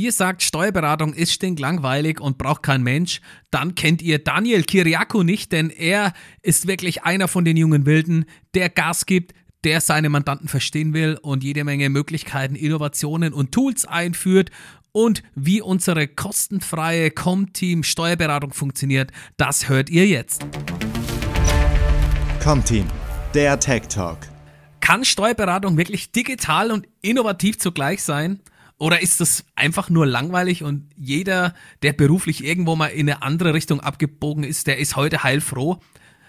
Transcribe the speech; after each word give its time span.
ihr 0.00 0.12
sagt, 0.12 0.42
Steuerberatung 0.42 1.12
ist 1.12 1.32
stinklangweilig 1.32 2.20
und 2.20 2.38
braucht 2.38 2.62
kein 2.62 2.82
Mensch, 2.82 3.20
dann 3.50 3.74
kennt 3.74 4.02
ihr 4.02 4.18
Daniel 4.18 4.64
Kiriakou 4.64 5.22
nicht, 5.22 5.52
denn 5.52 5.70
er 5.70 6.12
ist 6.42 6.66
wirklich 6.66 7.04
einer 7.04 7.28
von 7.28 7.44
den 7.44 7.56
jungen 7.56 7.86
Wilden, 7.86 8.24
der 8.54 8.68
Gas 8.68 9.06
gibt, 9.06 9.34
der 9.64 9.80
seine 9.80 10.08
Mandanten 10.08 10.48
verstehen 10.48 10.94
will 10.94 11.18
und 11.20 11.44
jede 11.44 11.64
Menge 11.64 11.90
Möglichkeiten, 11.90 12.54
Innovationen 12.54 13.32
und 13.32 13.52
Tools 13.52 13.84
einführt. 13.84 14.50
Und 14.92 15.22
wie 15.34 15.60
unsere 15.60 16.08
kostenfreie 16.08 17.10
Comteam 17.10 17.84
Steuerberatung 17.84 18.52
funktioniert, 18.52 19.12
das 19.36 19.68
hört 19.68 19.90
ihr 19.90 20.06
jetzt. 20.06 20.44
Comteam, 22.42 22.86
der 23.34 23.60
Tech 23.60 23.82
Talk. 23.88 24.18
Kann 24.80 25.04
Steuerberatung 25.04 25.76
wirklich 25.76 26.10
digital 26.10 26.72
und 26.72 26.88
innovativ 27.02 27.58
zugleich 27.58 28.02
sein? 28.02 28.40
Oder 28.80 29.02
ist 29.02 29.20
das 29.20 29.44
einfach 29.56 29.90
nur 29.90 30.06
langweilig 30.06 30.62
und 30.62 30.88
jeder, 30.96 31.54
der 31.82 31.92
beruflich 31.92 32.42
irgendwo 32.42 32.76
mal 32.76 32.86
in 32.86 33.10
eine 33.10 33.20
andere 33.22 33.52
Richtung 33.52 33.80
abgebogen 33.80 34.42
ist, 34.42 34.66
der 34.66 34.78
ist 34.78 34.96
heute 34.96 35.22
heilfroh? 35.22 35.80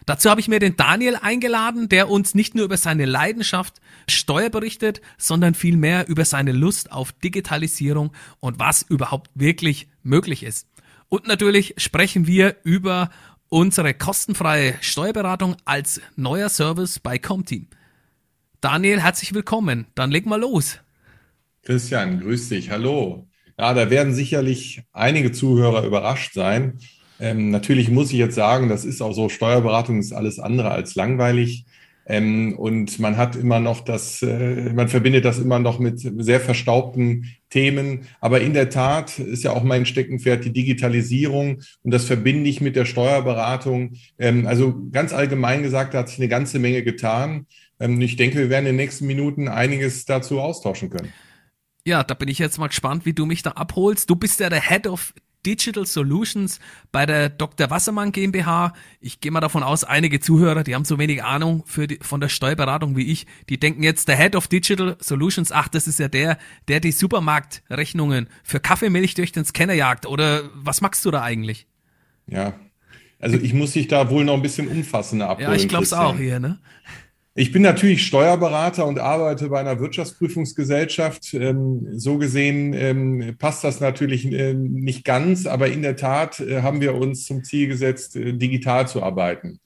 Dazu 0.05 0.29
habe 0.29 0.41
ich 0.41 0.49
mir 0.49 0.59
den 0.59 0.75
Daniel 0.75 1.15
eingeladen, 1.15 1.87
der 1.87 2.09
uns 2.09 2.35
nicht 2.35 2.53
nur 2.53 2.65
über 2.65 2.75
seine 2.75 3.05
Leidenschaft 3.05 3.79
Steuer 4.09 4.49
berichtet, 4.49 4.99
sondern 5.17 5.53
vielmehr 5.53 6.09
über 6.09 6.25
seine 6.25 6.51
Lust 6.51 6.91
auf 6.91 7.13
Digitalisierung 7.13 8.11
und 8.41 8.59
was 8.59 8.81
überhaupt 8.81 9.31
wirklich 9.33 9.87
möglich 10.03 10.43
ist. 10.43 10.67
Und 11.07 11.27
natürlich 11.27 11.75
sprechen 11.77 12.27
wir 12.27 12.57
über 12.65 13.11
unsere 13.47 13.93
kostenfreie 13.93 14.75
Steuerberatung 14.81 15.55
als 15.63 16.01
neuer 16.17 16.49
Service 16.49 16.99
bei 16.99 17.17
Comteam. 17.17 17.67
Daniel, 18.59 18.99
herzlich 18.99 19.33
willkommen. 19.33 19.87
Dann 19.95 20.11
leg 20.11 20.25
mal 20.25 20.41
los. 20.41 20.79
Christian, 21.63 22.19
grüß 22.21 22.49
dich. 22.49 22.71
Hallo. 22.71 23.27
Ja, 23.57 23.75
da 23.75 23.91
werden 23.91 24.13
sicherlich 24.13 24.81
einige 24.93 25.31
Zuhörer 25.31 25.85
überrascht 25.85 26.33
sein. 26.33 26.79
Ähm, 27.19 27.51
natürlich 27.51 27.91
muss 27.91 28.11
ich 28.11 28.17
jetzt 28.17 28.33
sagen, 28.33 28.67
das 28.67 28.83
ist 28.83 28.99
auch 28.99 29.13
so, 29.13 29.29
Steuerberatung 29.29 29.99
ist 29.99 30.11
alles 30.11 30.39
andere 30.39 30.71
als 30.71 30.95
langweilig. 30.95 31.65
Ähm, 32.07 32.57
und 32.57 32.97
man 32.99 33.15
hat 33.15 33.35
immer 33.35 33.59
noch 33.59 33.81
das, 33.81 34.23
äh, 34.23 34.73
man 34.73 34.87
verbindet 34.87 35.23
das 35.23 35.37
immer 35.37 35.59
noch 35.59 35.77
mit 35.77 35.99
sehr 35.99 36.39
verstaubten 36.39 37.27
Themen. 37.51 38.07
Aber 38.21 38.41
in 38.41 38.55
der 38.55 38.71
Tat 38.71 39.19
ist 39.19 39.43
ja 39.43 39.51
auch 39.51 39.63
mein 39.63 39.85
Steckenpferd 39.85 40.43
die 40.43 40.53
Digitalisierung 40.53 41.61
und 41.83 41.91
das 41.91 42.05
verbinde 42.05 42.49
ich 42.49 42.59
mit 42.59 42.75
der 42.75 42.85
Steuerberatung. 42.85 43.93
Ähm, 44.17 44.47
also 44.47 44.81
ganz 44.91 45.13
allgemein 45.13 45.61
gesagt, 45.61 45.93
da 45.93 45.99
hat 45.99 46.09
sich 46.09 46.17
eine 46.17 46.27
ganze 46.27 46.57
Menge 46.57 46.81
getan. 46.81 47.45
Ähm, 47.79 48.01
ich 48.01 48.15
denke, 48.15 48.39
wir 48.39 48.49
werden 48.49 48.65
in 48.65 48.73
den 48.73 48.77
nächsten 48.77 49.05
Minuten 49.05 49.47
einiges 49.47 50.05
dazu 50.05 50.41
austauschen 50.41 50.89
können. 50.89 51.13
Ja, 51.85 52.03
da 52.03 52.13
bin 52.13 52.29
ich 52.29 52.39
jetzt 52.39 52.57
mal 52.57 52.67
gespannt, 52.67 53.05
wie 53.05 53.13
du 53.13 53.25
mich 53.25 53.43
da 53.43 53.51
abholst. 53.51 54.09
Du 54.09 54.15
bist 54.15 54.39
ja 54.39 54.49
der 54.49 54.61
Head 54.61 54.87
of 54.87 55.13
Digital 55.45 55.85
Solutions 55.85 56.59
bei 56.91 57.05
der 57.05 57.29
Dr. 57.29 57.69
Wassermann 57.69 58.11
GmbH. 58.11 58.73
Ich 58.99 59.21
gehe 59.21 59.31
mal 59.31 59.39
davon 59.39 59.63
aus, 59.63 59.83
einige 59.83 60.19
Zuhörer, 60.19 60.63
die 60.63 60.75
haben 60.75 60.85
so 60.85 60.99
wenig 60.99 61.23
Ahnung 61.23 61.63
die, 61.75 61.97
von 62.01 62.21
der 62.21 62.29
Steuerberatung 62.29 62.95
wie 62.95 63.11
ich, 63.11 63.25
die 63.49 63.59
denken 63.59 63.81
jetzt, 63.83 64.07
der 64.07 64.17
Head 64.17 64.35
of 64.35 64.47
Digital 64.47 64.97
Solutions, 64.99 65.51
ach, 65.51 65.67
das 65.67 65.87
ist 65.87 65.99
ja 65.99 66.07
der, 66.07 66.37
der 66.67 66.79
die 66.79 66.91
Supermarktrechnungen 66.91 68.29
für 68.43 68.59
Kaffeemilch 68.59 69.15
durch 69.15 69.31
den 69.31 69.45
Scanner 69.45 69.73
jagt. 69.73 70.05
Oder 70.05 70.43
was 70.53 70.81
magst 70.81 71.03
du 71.05 71.11
da 71.11 71.23
eigentlich? 71.23 71.67
Ja, 72.27 72.53
also 73.19 73.37
ich 73.37 73.53
muss 73.53 73.73
dich 73.73 73.87
da 73.87 74.09
wohl 74.09 74.25
noch 74.25 74.33
ein 74.33 74.41
bisschen 74.41 74.67
umfassender 74.67 75.29
abholen. 75.29 75.51
Ja, 75.51 75.55
ich 75.55 75.67
glaube 75.67 75.83
es 75.83 75.93
auch 75.93 76.17
hier, 76.17 76.39
ne? 76.39 76.59
Ich 77.33 77.53
bin 77.53 77.61
natürlich 77.61 78.05
Steuerberater 78.05 78.85
und 78.85 78.99
arbeite 78.99 79.47
bei 79.47 79.61
einer 79.61 79.79
Wirtschaftsprüfungsgesellschaft. 79.79 81.33
Ähm, 81.33 81.87
so 81.93 82.17
gesehen 82.17 82.73
ähm, 82.73 83.35
passt 83.39 83.63
das 83.63 83.79
natürlich 83.79 84.29
äh, 84.29 84.53
nicht 84.53 85.05
ganz, 85.05 85.45
aber 85.45 85.69
in 85.69 85.81
der 85.81 85.95
Tat 85.95 86.41
äh, 86.41 86.61
haben 86.61 86.81
wir 86.81 86.93
uns 86.93 87.25
zum 87.25 87.45
Ziel 87.45 87.69
gesetzt, 87.69 88.17
äh, 88.17 88.33
digital 88.33 88.89
zu 88.89 89.01
arbeiten. 89.01 89.61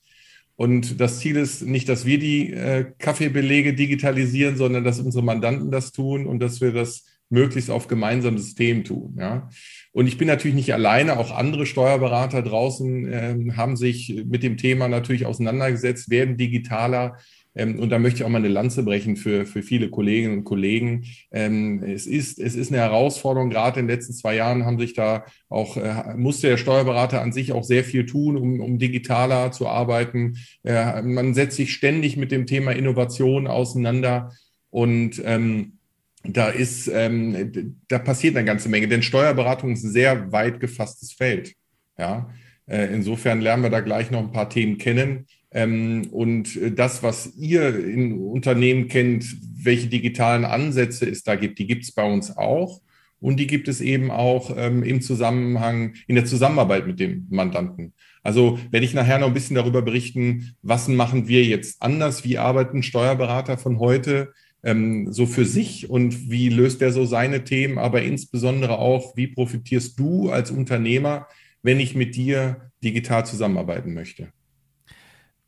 Und 0.54 1.00
das 1.00 1.18
Ziel 1.18 1.36
ist 1.36 1.62
nicht, 1.62 1.86
dass 1.88 2.06
wir 2.06 2.18
die 2.18 2.56
Kaffeebelege 2.98 3.74
digitalisieren, 3.74 4.56
sondern 4.56 4.84
dass 4.84 5.00
unsere 5.00 5.22
Mandanten 5.22 5.70
das 5.70 5.92
tun 5.92 6.26
und 6.26 6.40
dass 6.40 6.62
wir 6.62 6.72
das 6.72 7.04
möglichst 7.28 7.70
auf 7.70 7.88
gemeinsamen 7.88 8.38
System 8.38 8.84
tun. 8.84 9.16
Ja. 9.18 9.50
Und 9.92 10.06
ich 10.06 10.16
bin 10.16 10.28
natürlich 10.28 10.54
nicht 10.54 10.72
alleine, 10.72 11.18
auch 11.18 11.30
andere 11.36 11.66
Steuerberater 11.66 12.42
draußen 12.42 13.06
äh, 13.06 13.52
haben 13.56 13.76
sich 13.76 14.24
mit 14.26 14.42
dem 14.42 14.56
Thema 14.56 14.88
natürlich 14.88 15.26
auseinandergesetzt, 15.26 16.08
werden 16.08 16.36
digitaler, 16.36 17.18
und 17.56 17.88
da 17.90 17.98
möchte 17.98 18.18
ich 18.18 18.24
auch 18.24 18.28
mal 18.28 18.38
eine 18.38 18.48
Lanze 18.48 18.82
brechen 18.82 19.16
für, 19.16 19.46
für 19.46 19.62
viele 19.62 19.88
Kolleginnen 19.88 20.38
und 20.38 20.44
Kollegen. 20.44 21.04
Ähm, 21.30 21.82
es, 21.82 22.06
ist, 22.06 22.38
es 22.38 22.54
ist 22.54 22.70
eine 22.70 22.82
Herausforderung. 22.82 23.48
Gerade 23.48 23.80
in 23.80 23.86
den 23.86 23.96
letzten 23.96 24.12
zwei 24.12 24.36
Jahren 24.36 24.66
haben 24.66 24.78
sich 24.78 24.92
da 24.92 25.24
auch, 25.48 25.76
äh, 25.76 26.14
musste 26.16 26.48
der 26.48 26.58
Steuerberater 26.58 27.22
an 27.22 27.32
sich 27.32 27.52
auch 27.52 27.64
sehr 27.64 27.84
viel 27.84 28.04
tun, 28.04 28.36
um, 28.36 28.60
um 28.60 28.78
digitaler 28.78 29.52
zu 29.52 29.68
arbeiten. 29.68 30.36
Äh, 30.64 31.00
man 31.02 31.32
setzt 31.34 31.56
sich 31.56 31.72
ständig 31.72 32.16
mit 32.16 32.30
dem 32.30 32.46
Thema 32.46 32.72
Innovation 32.72 33.46
auseinander 33.46 34.32
und 34.70 35.22
ähm, 35.24 35.78
da 36.24 36.48
ist, 36.48 36.88
ähm, 36.88 37.76
da 37.88 37.98
passiert 37.98 38.36
eine 38.36 38.44
ganze 38.44 38.68
Menge, 38.68 38.88
denn 38.88 39.02
Steuerberatung 39.02 39.72
ist 39.72 39.84
ein 39.84 39.92
sehr 39.92 40.32
weit 40.32 40.60
gefasstes 40.60 41.12
Feld. 41.12 41.54
Ja, 41.98 42.30
äh, 42.66 42.92
insofern 42.92 43.40
lernen 43.40 43.62
wir 43.62 43.70
da 43.70 43.80
gleich 43.80 44.10
noch 44.10 44.20
ein 44.20 44.32
paar 44.32 44.50
Themen 44.50 44.78
kennen. 44.78 45.26
Ähm, 45.56 46.08
und 46.12 46.60
das, 46.76 47.02
was 47.02 47.34
ihr 47.34 47.82
in 47.82 48.12
Unternehmen 48.12 48.88
kennt, 48.88 49.24
welche 49.56 49.86
digitalen 49.86 50.44
Ansätze 50.44 51.08
es 51.08 51.22
da 51.22 51.34
gibt, 51.34 51.58
die 51.58 51.66
gibt 51.66 51.84
es 51.84 51.92
bei 51.92 52.04
uns 52.04 52.36
auch. 52.36 52.82
Und 53.20 53.40
die 53.40 53.46
gibt 53.46 53.66
es 53.66 53.80
eben 53.80 54.10
auch 54.10 54.54
ähm, 54.54 54.82
im 54.82 55.00
Zusammenhang, 55.00 55.94
in 56.06 56.16
der 56.16 56.26
Zusammenarbeit 56.26 56.86
mit 56.86 57.00
dem 57.00 57.26
Mandanten. 57.30 57.94
Also 58.22 58.58
werde 58.70 58.84
ich 58.84 58.92
nachher 58.92 59.18
noch 59.18 59.28
ein 59.28 59.34
bisschen 59.34 59.56
darüber 59.56 59.80
berichten, 59.80 60.54
was 60.60 60.88
machen 60.88 61.26
wir 61.26 61.42
jetzt 61.42 61.80
anders, 61.80 62.22
wie 62.22 62.36
arbeiten 62.36 62.82
Steuerberater 62.82 63.56
von 63.56 63.78
heute 63.78 64.34
ähm, 64.62 65.10
so 65.10 65.24
für 65.24 65.46
sich 65.46 65.88
und 65.88 66.30
wie 66.30 66.50
löst 66.50 66.82
er 66.82 66.92
so 66.92 67.06
seine 67.06 67.44
Themen, 67.44 67.78
aber 67.78 68.02
insbesondere 68.02 68.78
auch, 68.78 69.16
wie 69.16 69.28
profitierst 69.28 69.98
du 69.98 70.28
als 70.28 70.50
Unternehmer, 70.50 71.28
wenn 71.62 71.80
ich 71.80 71.94
mit 71.94 72.14
dir 72.14 72.70
digital 72.84 73.24
zusammenarbeiten 73.24 73.94
möchte. 73.94 74.28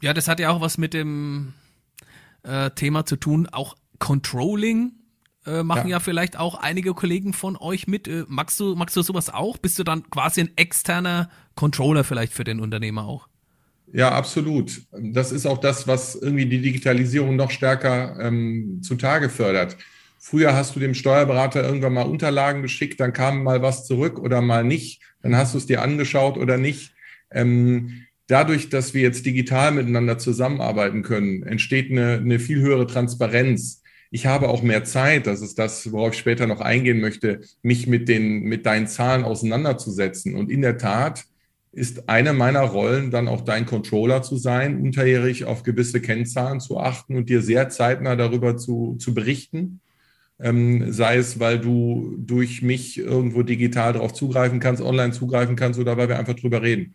Ja, 0.01 0.15
das 0.15 0.29
hat 0.29 0.41
ja 0.41 0.51
auch 0.51 0.61
was 0.61 0.79
mit 0.79 0.95
dem 0.95 1.55
äh, 2.43 2.71
Thema 2.71 3.05
zu 3.05 3.17
tun. 3.17 3.49
Auch 3.51 3.77
Controlling 3.99 4.93
äh, 5.47 5.63
machen 5.63 5.89
ja. 5.89 5.97
ja. 5.97 6.01
vielleicht 6.01 6.39
auch 6.39 6.55
einige 6.55 6.95
Kollegen 6.95 7.33
von 7.33 7.57
euch 7.57 7.87
mit. 7.87 8.07
Äh, 8.07 8.25
magst 8.29 8.61
du, 8.61 8.75
magst 8.75 8.97
du 8.97 9.03
sowas 9.03 9.33
auch? 9.33 9.59
Bist 9.59 9.79
du 9.79 9.85
dann 9.85 10.09
quasi 10.11 10.43
ein 10.43 10.51
externer 10.57 11.31
Controller 11.55 12.05
vielleicht 12.05 12.33
für 12.33 12.45
den 12.45 12.61
Unternehmer 12.61 13.05
auch? 13.05 13.29
Ja, 13.93 14.11
absolut. 14.11 14.83
Das 14.93 15.33
ist 15.33 15.47
auch 15.47 15.59
das, 15.59 15.89
was 15.89 16.15
irgendwie 16.15 16.47
die 16.47 16.61
Digitalisierung 16.61 17.37
noch 17.37 17.51
stärker 17.51 18.19
ähm, 18.21 18.81
zutage 18.83 19.31
fördert. 19.31 19.77
Früher 20.19 20.55
hast 20.55 20.77
du 20.77 20.81
dem 20.81 20.95
Steuerberater 20.95 21.65
irgendwann 21.65 21.95
mal 21.95 22.03
Unterlagen 22.03 22.61
geschickt, 22.61 23.01
dann 23.01 23.13
kam 23.13 23.45
mal 23.45 23.63
was 23.63 23.87
zurück 23.87 24.19
oder 24.19 24.43
mal 24.43 24.65
nicht. 24.65 25.01
Dann 25.23 25.37
hast 25.37 25.55
du 25.55 25.59
es 25.59 25.67
dir 25.67 25.81
angeschaut 25.81 26.37
oder 26.37 26.59
nicht. 26.59 26.93
Ähm, 27.31 28.05
dadurch, 28.29 28.69
dass 28.69 28.95
wir 28.95 29.03
jetzt 29.03 29.27
digital 29.27 29.73
miteinander 29.73 30.19
zusammenarbeiten 30.19 31.03
können, 31.03 31.43
entsteht 31.43 31.91
eine, 31.91 32.19
eine 32.19 32.39
viel 32.39 32.61
höhere 32.61 32.87
Transparenz. 32.87 33.83
Ich 34.11 34.27
habe 34.27 34.49
auch 34.49 34.63
mehr 34.63 34.85
Zeit, 34.85 35.27
das 35.27 35.43
ist 35.43 35.59
das, 35.59 35.91
worauf 35.93 36.13
ich 36.13 36.19
später 36.19 36.47
noch 36.47 36.61
eingehen 36.61 37.01
möchte, 37.01 37.41
mich 37.63 37.87
mit 37.87 38.09
den, 38.09 38.43
mit 38.43 38.65
deinen 38.65 38.87
Zahlen 38.87 39.25
auseinanderzusetzen. 39.25 40.35
Und 40.35 40.51
in 40.51 40.63
der 40.63 40.79
Tat 40.79 41.25
ist 41.73 42.09
eine 42.09 42.33
meiner 42.33 42.63
Rollen 42.63 43.11
dann 43.11 43.29
auch 43.29 43.43
dein 43.43 43.67
Controller 43.67 44.23
zu 44.23 44.37
sein, 44.37 44.81
unterjährig 44.81 45.45
auf 45.45 45.63
gewisse 45.63 46.01
Kennzahlen 46.01 46.61
zu 46.61 46.79
achten 46.79 47.17
und 47.17 47.29
dir 47.29 47.43
sehr 47.43 47.69
zeitnah 47.69 48.17
darüber 48.17 48.57
zu, 48.57 48.97
zu 48.99 49.15
berichten. 49.15 49.81
Ähm, 50.41 50.93
sei 50.93 51.17
es, 51.17 51.41
weil 51.41 51.59
du 51.59 52.15
durch 52.19 52.63
mich 52.63 52.99
irgendwo 52.99 53.43
digital 53.43 53.93
darauf 53.95 54.15
zugreifen 54.15 54.61
kannst, 54.61 54.83
online 54.83 55.13
zugreifen 55.13 55.57
kannst 55.57 55.81
oder 55.81 55.97
weil 55.97 56.09
wir 56.09 56.19
einfach 56.19 56.35
drüber 56.35 56.63
reden. 56.63 56.95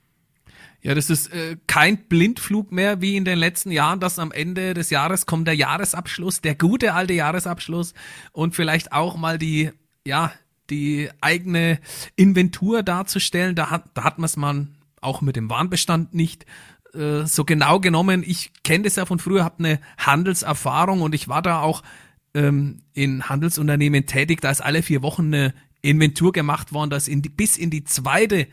Ja, 0.83 0.93
das 0.93 1.09
ist 1.09 1.31
äh, 1.33 1.55
kein 1.65 1.97
Blindflug 2.09 2.73
mehr 2.73 2.99
wie 2.99 3.15
in 3.15 3.23
den 3.23 3.39
letzten 3.39 3.71
Jahren, 3.71 4.01
dass 4.01 4.19
am 4.19 4.33
Ende 4.33 4.73
des 4.73 4.89
Jahres 4.89 5.25
kommt 5.25 5.47
der 5.47 5.55
Jahresabschluss, 5.55 6.41
der 6.41 6.55
gute 6.55 6.93
alte 6.93 7.13
Jahresabschluss 7.13 7.93
und 8.33 8.53
vielleicht 8.53 8.91
auch 8.91 9.15
mal 9.15 9.39
die, 9.39 9.71
ja, 10.05 10.33
die 10.69 11.09
eigene 11.21 11.79
Inventur 12.17 12.83
darzustellen. 12.83 13.55
Da 13.55 13.69
hat, 13.69 13.85
da 13.93 14.03
hat 14.03 14.19
man 14.19 14.25
es 14.25 14.35
mal 14.35 14.67
auch 14.99 15.21
mit 15.21 15.37
dem 15.37 15.49
Warenbestand 15.49 16.13
nicht 16.13 16.45
äh, 16.93 17.25
so 17.25 17.45
genau 17.45 17.79
genommen. 17.79 18.21
Ich 18.25 18.51
kenne 18.63 18.83
das 18.83 18.97
ja 18.97 19.05
von 19.05 19.19
früher, 19.19 19.45
habe 19.45 19.59
eine 19.59 19.79
Handelserfahrung 19.97 21.01
und 21.01 21.15
ich 21.15 21.29
war 21.29 21.41
da 21.41 21.61
auch 21.61 21.81
ähm, 22.33 22.81
in 22.93 23.29
Handelsunternehmen 23.29 24.05
tätig. 24.05 24.41
Da 24.41 24.51
ist 24.51 24.61
alle 24.61 24.83
vier 24.83 25.01
Wochen 25.01 25.27
eine 25.27 25.53
Inventur 25.81 26.33
gemacht 26.33 26.73
worden, 26.73 26.89
da 26.89 26.97
ist 26.97 27.07
in 27.07 27.21
die, 27.21 27.29
bis 27.29 27.55
in 27.55 27.69
die 27.69 27.85
zweite 27.85 28.47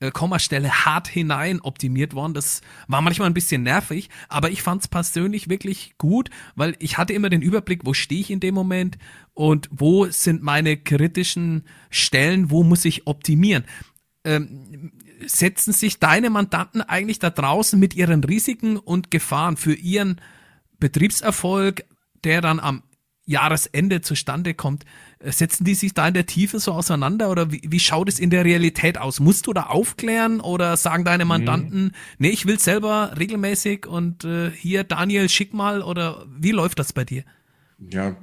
äh, 0.00 0.10
Kommastelle 0.10 0.84
hart 0.84 1.08
hinein 1.08 1.60
optimiert 1.60 2.14
worden. 2.14 2.34
Das 2.34 2.62
war 2.88 3.02
manchmal 3.02 3.28
ein 3.28 3.34
bisschen 3.34 3.62
nervig, 3.62 4.08
aber 4.28 4.50
ich 4.50 4.62
fand 4.62 4.82
es 4.82 4.88
persönlich 4.88 5.48
wirklich 5.48 5.94
gut, 5.98 6.30
weil 6.56 6.74
ich 6.78 6.98
hatte 6.98 7.12
immer 7.12 7.28
den 7.28 7.42
Überblick, 7.42 7.82
wo 7.84 7.92
stehe 7.92 8.20
ich 8.20 8.30
in 8.30 8.40
dem 8.40 8.54
Moment 8.54 8.98
und 9.34 9.68
wo 9.70 10.06
sind 10.06 10.42
meine 10.42 10.76
kritischen 10.76 11.64
Stellen, 11.90 12.50
wo 12.50 12.62
muss 12.62 12.84
ich 12.84 13.06
optimieren. 13.06 13.64
Ähm, 14.24 14.92
setzen 15.26 15.72
sich 15.72 15.98
deine 15.98 16.30
Mandanten 16.30 16.80
eigentlich 16.82 17.18
da 17.18 17.30
draußen 17.30 17.78
mit 17.78 17.94
ihren 17.94 18.24
Risiken 18.24 18.76
und 18.78 19.10
Gefahren 19.10 19.56
für 19.56 19.74
ihren 19.74 20.20
Betriebserfolg, 20.78 21.84
der 22.24 22.40
dann 22.40 22.58
am 22.58 22.82
Jahresende 23.26 24.00
zustande 24.00 24.54
kommt, 24.54 24.84
setzen 25.22 25.64
die 25.64 25.74
sich 25.74 25.92
da 25.94 26.08
in 26.08 26.14
der 26.14 26.26
Tiefe 26.26 26.58
so 26.58 26.72
auseinander 26.72 27.30
oder 27.30 27.52
wie, 27.52 27.60
wie 27.66 27.80
schaut 27.80 28.08
es 28.08 28.18
in 28.18 28.30
der 28.30 28.44
Realität 28.44 28.98
aus? 28.98 29.20
Musst 29.20 29.46
du 29.46 29.52
da 29.52 29.64
aufklären 29.64 30.40
oder 30.40 30.76
sagen 30.76 31.04
deine. 31.04 31.24
Mandanten, 31.24 31.84
mhm. 31.84 31.90
nee, 32.18 32.30
ich 32.30 32.46
will 32.46 32.58
selber 32.58 33.14
regelmäßig 33.18 33.86
und 33.86 34.24
äh, 34.24 34.50
hier 34.50 34.84
Daniel 34.84 35.28
schick 35.28 35.52
mal 35.52 35.82
oder 35.82 36.26
wie 36.34 36.50
läuft 36.50 36.78
das 36.78 36.92
bei 36.92 37.04
dir? 37.04 37.24
Ja, 37.78 38.16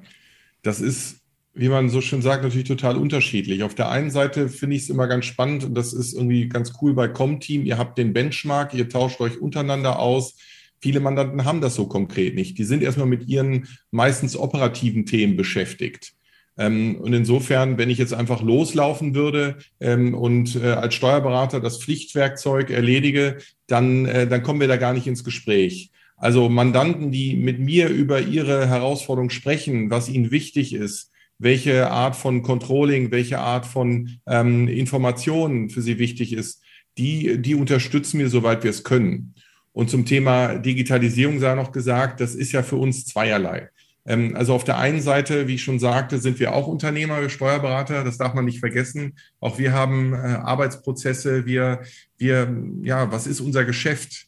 das 0.63 0.81
ist, 0.81 1.21
wie 1.53 1.69
man 1.69 1.89
so 1.89 2.01
schön 2.01 2.21
sagt, 2.21 2.43
natürlich 2.43 2.67
total 2.67 2.97
unterschiedlich. 2.97 3.63
Auf 3.63 3.75
der 3.75 3.89
einen 3.89 4.09
Seite 4.09 4.49
finde 4.49 4.75
ich 4.75 4.83
es 4.83 4.89
immer 4.89 5.07
ganz 5.07 5.25
spannend 5.25 5.63
und 5.63 5.75
das 5.75 5.93
ist 5.93 6.13
irgendwie 6.13 6.49
ganz 6.49 6.73
cool 6.81 6.95
bei 6.95 7.07
Comteam. 7.07 7.65
Ihr 7.65 7.77
habt 7.77 7.97
den 7.97 8.13
Benchmark, 8.13 8.73
ihr 8.73 8.89
tauscht 8.89 9.21
euch 9.21 9.39
untereinander 9.39 9.99
aus 9.99 10.35
Viele 10.79 10.99
Mandanten 10.99 11.43
haben 11.43 11.61
das 11.61 11.75
so 11.75 11.87
konkret 11.87 12.35
nicht. 12.35 12.57
Die 12.57 12.63
sind 12.63 12.83
erstmal 12.83 13.07
mit 13.07 13.27
ihren 13.27 13.67
meistens 13.89 14.37
operativen 14.37 15.05
Themen 15.05 15.35
beschäftigt. 15.35 16.13
Ähm, 16.57 16.95
und 16.95 17.13
insofern, 17.13 17.77
wenn 17.77 17.89
ich 17.89 17.97
jetzt 17.97 18.13
einfach 18.13 18.41
loslaufen 18.41 19.15
würde 19.15 19.57
ähm, 19.79 20.13
und 20.13 20.55
äh, 20.55 20.71
als 20.71 20.95
Steuerberater 20.95 21.59
das 21.59 21.77
Pflichtwerkzeug 21.77 22.69
erledige, 22.69 23.37
dann, 23.67 24.05
äh, 24.05 24.27
dann 24.27 24.43
kommen 24.43 24.59
wir 24.59 24.67
da 24.67 24.77
gar 24.77 24.93
nicht 24.93 25.07
ins 25.07 25.23
Gespräch. 25.23 25.91
Also 26.15 26.49
Mandanten, 26.49 27.11
die 27.11 27.35
mit 27.35 27.59
mir 27.59 27.89
über 27.89 28.21
ihre 28.21 28.67
Herausforderung 28.67 29.29
sprechen, 29.29 29.91
was 29.91 30.09
ihnen 30.09 30.31
wichtig 30.31 30.73
ist, 30.73 31.11
welche 31.37 31.91
Art 31.91 32.15
von 32.15 32.41
Controlling, 32.41 33.11
welche 33.11 33.37
Art 33.37 33.67
von 33.67 34.17
ähm, 34.25 34.67
Informationen 34.67 35.69
für 35.69 35.83
sie 35.83 35.99
wichtig 35.99 36.33
ist, 36.33 36.63
die, 36.97 37.39
die 37.39 37.53
unterstützen 37.53 38.19
wir, 38.19 38.29
soweit 38.29 38.63
wir 38.63 38.71
es 38.71 38.83
können. 38.83 39.35
Und 39.71 39.91
zum 39.91 40.05
Thema 40.05 40.55
Digitalisierung 40.55 41.39
sei 41.39 41.53
noch 41.53 41.71
gesagt, 41.71 42.19
das 42.19 42.33
ist 42.33 42.51
ja 42.51 42.63
für 42.63 42.77
uns 42.77 43.05
zweierlei. 43.05 43.69
Ähm, 44.07 44.35
also 44.35 44.53
auf 44.53 44.63
der 44.63 44.79
einen 44.79 45.01
Seite, 45.01 45.47
wie 45.47 45.55
ich 45.55 45.63
schon 45.63 45.79
sagte, 45.79 46.17
sind 46.17 46.39
wir 46.39 46.53
auch 46.53 46.67
Unternehmer, 46.67 47.29
Steuerberater, 47.29 48.03
das 48.03 48.17
darf 48.17 48.33
man 48.33 48.45
nicht 48.45 48.59
vergessen. 48.59 49.17
Auch 49.39 49.59
wir 49.59 49.73
haben 49.73 50.13
äh, 50.13 50.17
Arbeitsprozesse, 50.17 51.45
wir, 51.45 51.81
wir, 52.17 52.55
ja, 52.81 53.11
was 53.11 53.27
ist 53.27 53.41
unser 53.41 53.65
Geschäft? 53.65 54.27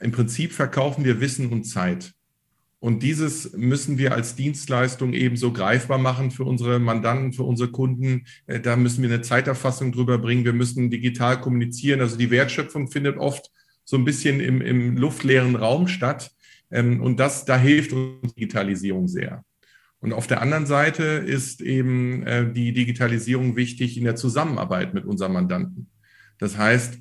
Im 0.00 0.12
Prinzip 0.12 0.52
verkaufen 0.52 1.04
wir 1.04 1.20
Wissen 1.20 1.50
und 1.50 1.64
Zeit. 1.64 2.12
Und 2.78 3.02
dieses 3.02 3.52
müssen 3.54 3.96
wir 3.96 4.12
als 4.12 4.36
Dienstleistung 4.36 5.14
ebenso 5.14 5.52
greifbar 5.52 5.98
machen 5.98 6.30
für 6.30 6.44
unsere 6.44 6.78
Mandanten, 6.78 7.32
für 7.32 7.44
unsere 7.44 7.70
Kunden. 7.70 8.26
Äh, 8.46 8.60
da 8.60 8.76
müssen 8.76 9.02
wir 9.02 9.08
eine 9.08 9.22
Zeiterfassung 9.22 9.92
drüber 9.92 10.18
bringen. 10.18 10.44
Wir 10.44 10.52
müssen 10.52 10.90
digital 10.90 11.40
kommunizieren. 11.40 12.00
Also 12.00 12.16
die 12.16 12.30
Wertschöpfung 12.30 12.88
findet 12.88 13.16
oft 13.18 13.50
so 13.84 13.96
ein 13.96 14.04
bisschen 14.04 14.40
im, 14.40 14.60
im 14.60 14.96
luftleeren 14.96 15.54
Raum 15.54 15.86
statt. 15.86 16.32
Ähm, 16.70 17.00
und 17.02 17.18
das, 17.20 17.44
da 17.44 17.56
hilft 17.56 17.92
uns 17.92 18.34
Digitalisierung 18.34 19.08
sehr. 19.08 19.44
Und 20.00 20.12
auf 20.12 20.26
der 20.26 20.42
anderen 20.42 20.66
Seite 20.66 21.02
ist 21.02 21.60
eben 21.60 22.22
äh, 22.26 22.52
die 22.52 22.72
Digitalisierung 22.72 23.56
wichtig 23.56 23.96
in 23.96 24.04
der 24.04 24.16
Zusammenarbeit 24.16 24.94
mit 24.94 25.04
unserem 25.04 25.32
Mandanten. 25.32 25.88
Das 26.38 26.58
heißt, 26.58 26.98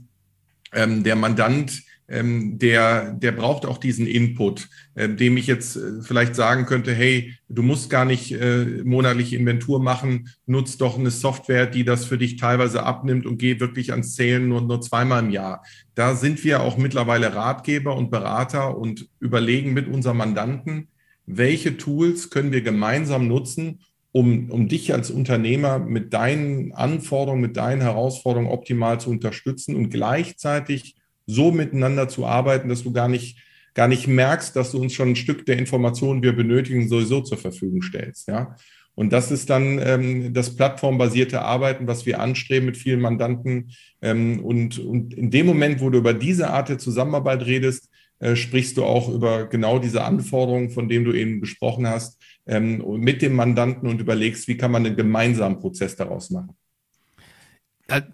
ähm, 0.72 1.04
der 1.04 1.16
Mandant 1.16 1.84
ähm, 2.08 2.60
der, 2.60 3.14
der 3.14 3.32
braucht 3.32 3.66
auch 3.66 3.78
diesen 3.78 4.06
Input, 4.06 4.70
äh, 4.94 5.10
dem 5.10 5.38
ich 5.38 5.48
jetzt 5.48 5.76
äh, 5.76 6.02
vielleicht 6.02 6.36
sagen 6.36 6.66
könnte, 6.66 6.94
hey, 6.94 7.34
du 7.50 7.64
musst 7.64 7.90
gar 7.90 8.06
nicht 8.06 8.32
äh, 8.32 8.84
monatliche 8.84 9.36
Inventur 9.38 9.82
machen, 9.82 10.30
nutz 10.46 10.78
doch 10.78 11.00
eine 11.00 11.10
Software, 11.10 11.66
die 11.66 11.84
das 11.84 12.06
für 12.06 12.18
dich 12.18 12.38
teilweise 12.38 12.84
abnimmt 12.84 13.26
und 13.26 13.38
geh 13.38 13.60
wirklich 13.60 13.92
ans 13.92 14.14
Zählen 14.14 14.48
nur, 14.48 14.62
nur 14.62 14.82
zweimal 14.82 15.24
im 15.24 15.32
Jahr. 15.32 15.64
Da 15.96 16.16
sind 16.16 16.44
wir 16.44 16.62
auch 16.62 16.78
mittlerweile 16.78 17.34
Ratgeber 17.34 17.96
und 17.96 18.12
Berater 18.12 18.78
und 18.78 19.10
überlegen 19.20 19.74
mit 19.74 19.88
unseren 19.88 20.18
Mandanten, 20.18 20.90
welche 21.26 21.78
Tools 21.78 22.30
können 22.30 22.52
wir 22.52 22.62
gemeinsam 22.62 23.28
nutzen, 23.28 23.80
um, 24.12 24.50
um 24.52 24.68
dich 24.68 24.94
als 24.94 25.10
Unternehmer 25.10 25.80
mit 25.80 26.14
deinen 26.14 26.72
Anforderungen, 26.72 27.42
mit 27.42 27.58
deinen 27.58 27.82
Herausforderungen 27.82 28.52
optimal 28.52 29.00
zu 29.00 29.10
unterstützen 29.10 29.76
und 29.76 29.90
gleichzeitig 29.90 30.96
so 31.26 31.52
miteinander 31.52 32.08
zu 32.08 32.26
arbeiten, 32.26 32.70
dass 32.70 32.84
du 32.84 32.92
gar 32.92 33.08
nicht, 33.08 33.40
gar 33.74 33.88
nicht 33.88 34.08
merkst, 34.08 34.56
dass 34.56 34.72
du 34.72 34.80
uns 34.80 34.94
schon 34.94 35.10
ein 35.10 35.16
Stück 35.16 35.46
der 35.46 35.58
Informationen, 35.58 36.22
die 36.22 36.28
wir 36.28 36.36
benötigen, 36.36 36.88
sowieso 36.88 37.22
zur 37.22 37.38
Verfügung 37.38 37.82
stellst. 37.82 38.28
Ja. 38.28 38.56
Und 38.96 39.12
das 39.12 39.30
ist 39.30 39.50
dann 39.50 39.80
ähm, 39.80 40.34
das 40.34 40.56
plattformbasierte 40.56 41.42
Arbeiten, 41.42 41.86
was 41.86 42.06
wir 42.06 42.22
anstreben 42.22 42.66
mit 42.66 42.78
vielen 42.78 43.02
Mandanten. 43.02 43.72
Ähm, 44.02 44.44
und, 44.44 44.80
und 44.80 45.14
in 45.14 45.32
dem 45.32 45.46
Moment, 45.46 45.82
wo 45.82 45.90
du 45.90 45.98
über 45.98 46.14
diese 46.14 46.50
Art 46.50 46.70
der 46.70 46.78
Zusammenarbeit 46.78 47.46
redest, 47.46 47.90
äh, 48.20 48.38
sprichst 48.38 48.78
du 48.78 48.86
auch 48.86 49.10
über 49.10 49.48
genau 49.48 49.80
diese 49.80 50.04
Anforderungen, 50.04 50.70
von 50.70 50.88
denen 50.88 51.04
du 51.04 51.12
eben 51.12 51.42
gesprochen 51.42 51.88
hast, 51.88 52.22
ähm, 52.46 52.82
mit 53.00 53.22
dem 53.22 53.36
Mandanten 53.36 53.90
und 53.90 54.00
überlegst, 54.00 54.48
wie 54.48 54.56
kann 54.56 54.72
man 54.72 54.86
einen 54.86 54.96
gemeinsamen 54.96 55.60
Prozess 55.60 55.98
daraus 55.98 56.30
machen. 56.30 56.56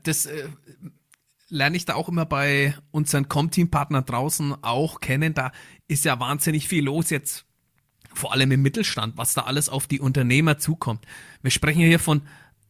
Das 0.03 0.25
äh, 0.25 0.43
lerne 1.51 1.77
ich 1.77 1.85
da 1.85 1.95
auch 1.95 2.09
immer 2.09 2.25
bei 2.25 2.73
unseren 2.91 3.27
Com-Team-Partnern 3.27 4.05
draußen 4.05 4.55
auch 4.63 5.01
kennen. 5.01 5.33
Da 5.33 5.51
ist 5.87 6.05
ja 6.05 6.19
wahnsinnig 6.19 6.67
viel 6.67 6.85
los 6.85 7.09
jetzt, 7.09 7.45
vor 8.13 8.33
allem 8.33 8.51
im 8.51 8.61
Mittelstand, 8.61 9.17
was 9.17 9.33
da 9.33 9.41
alles 9.41 9.69
auf 9.69 9.85
die 9.85 9.99
Unternehmer 9.99 10.57
zukommt. 10.57 11.05
Wir 11.41 11.51
sprechen 11.51 11.81
hier 11.81 11.99
von 11.99 12.21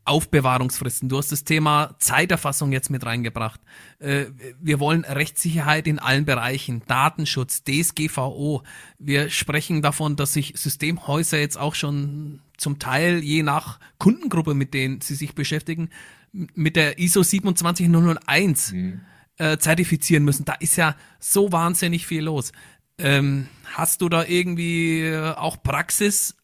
Aufbewahrungsfristen. 0.03 1.09
Du 1.09 1.17
hast 1.19 1.31
das 1.31 1.43
Thema 1.43 1.95
Zeiterfassung 1.99 2.71
jetzt 2.71 2.89
mit 2.89 3.05
reingebracht. 3.05 3.61
Äh, 3.99 4.25
wir 4.59 4.79
wollen 4.79 5.05
Rechtssicherheit 5.05 5.85
in 5.85 5.99
allen 5.99 6.25
Bereichen, 6.25 6.81
Datenschutz, 6.87 7.63
DSGVO. 7.63 8.63
Wir 8.97 9.29
sprechen 9.29 9.83
davon, 9.83 10.15
dass 10.15 10.33
sich 10.33 10.53
Systemhäuser 10.57 11.37
jetzt 11.39 11.59
auch 11.59 11.75
schon 11.75 12.41
zum 12.57 12.79
Teil 12.79 13.23
je 13.23 13.43
nach 13.43 13.79
Kundengruppe, 13.99 14.55
mit 14.55 14.73
denen 14.73 15.01
sie 15.01 15.15
sich 15.15 15.35
beschäftigen, 15.35 15.89
mit 16.31 16.75
der 16.75 16.99
ISO 16.99 17.23
27001 17.23 18.71
mhm. 18.71 19.01
äh, 19.37 19.57
zertifizieren 19.57 20.23
müssen. 20.23 20.45
Da 20.45 20.53
ist 20.53 20.75
ja 20.77 20.95
so 21.19 21.51
wahnsinnig 21.51 22.07
viel 22.07 22.23
los. 22.23 22.51
Ähm, 22.97 23.47
hast 23.73 24.01
du 24.01 24.09
da 24.09 24.25
irgendwie 24.25 25.01
äh, 25.01 25.33
auch 25.33 25.61
Praxis? 25.63 26.35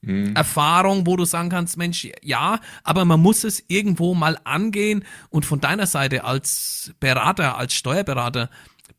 Mhm. 0.00 0.36
Erfahrung, 0.36 1.06
wo 1.06 1.16
du 1.16 1.24
sagen 1.24 1.48
kannst, 1.48 1.76
Mensch, 1.76 2.08
ja, 2.22 2.60
aber 2.82 3.04
man 3.04 3.20
muss 3.20 3.44
es 3.44 3.64
irgendwo 3.68 4.14
mal 4.14 4.38
angehen 4.44 5.04
und 5.30 5.46
von 5.46 5.60
deiner 5.60 5.86
Seite 5.86 6.24
als 6.24 6.92
Berater, 7.00 7.56
als 7.56 7.74
Steuerberater, 7.74 8.50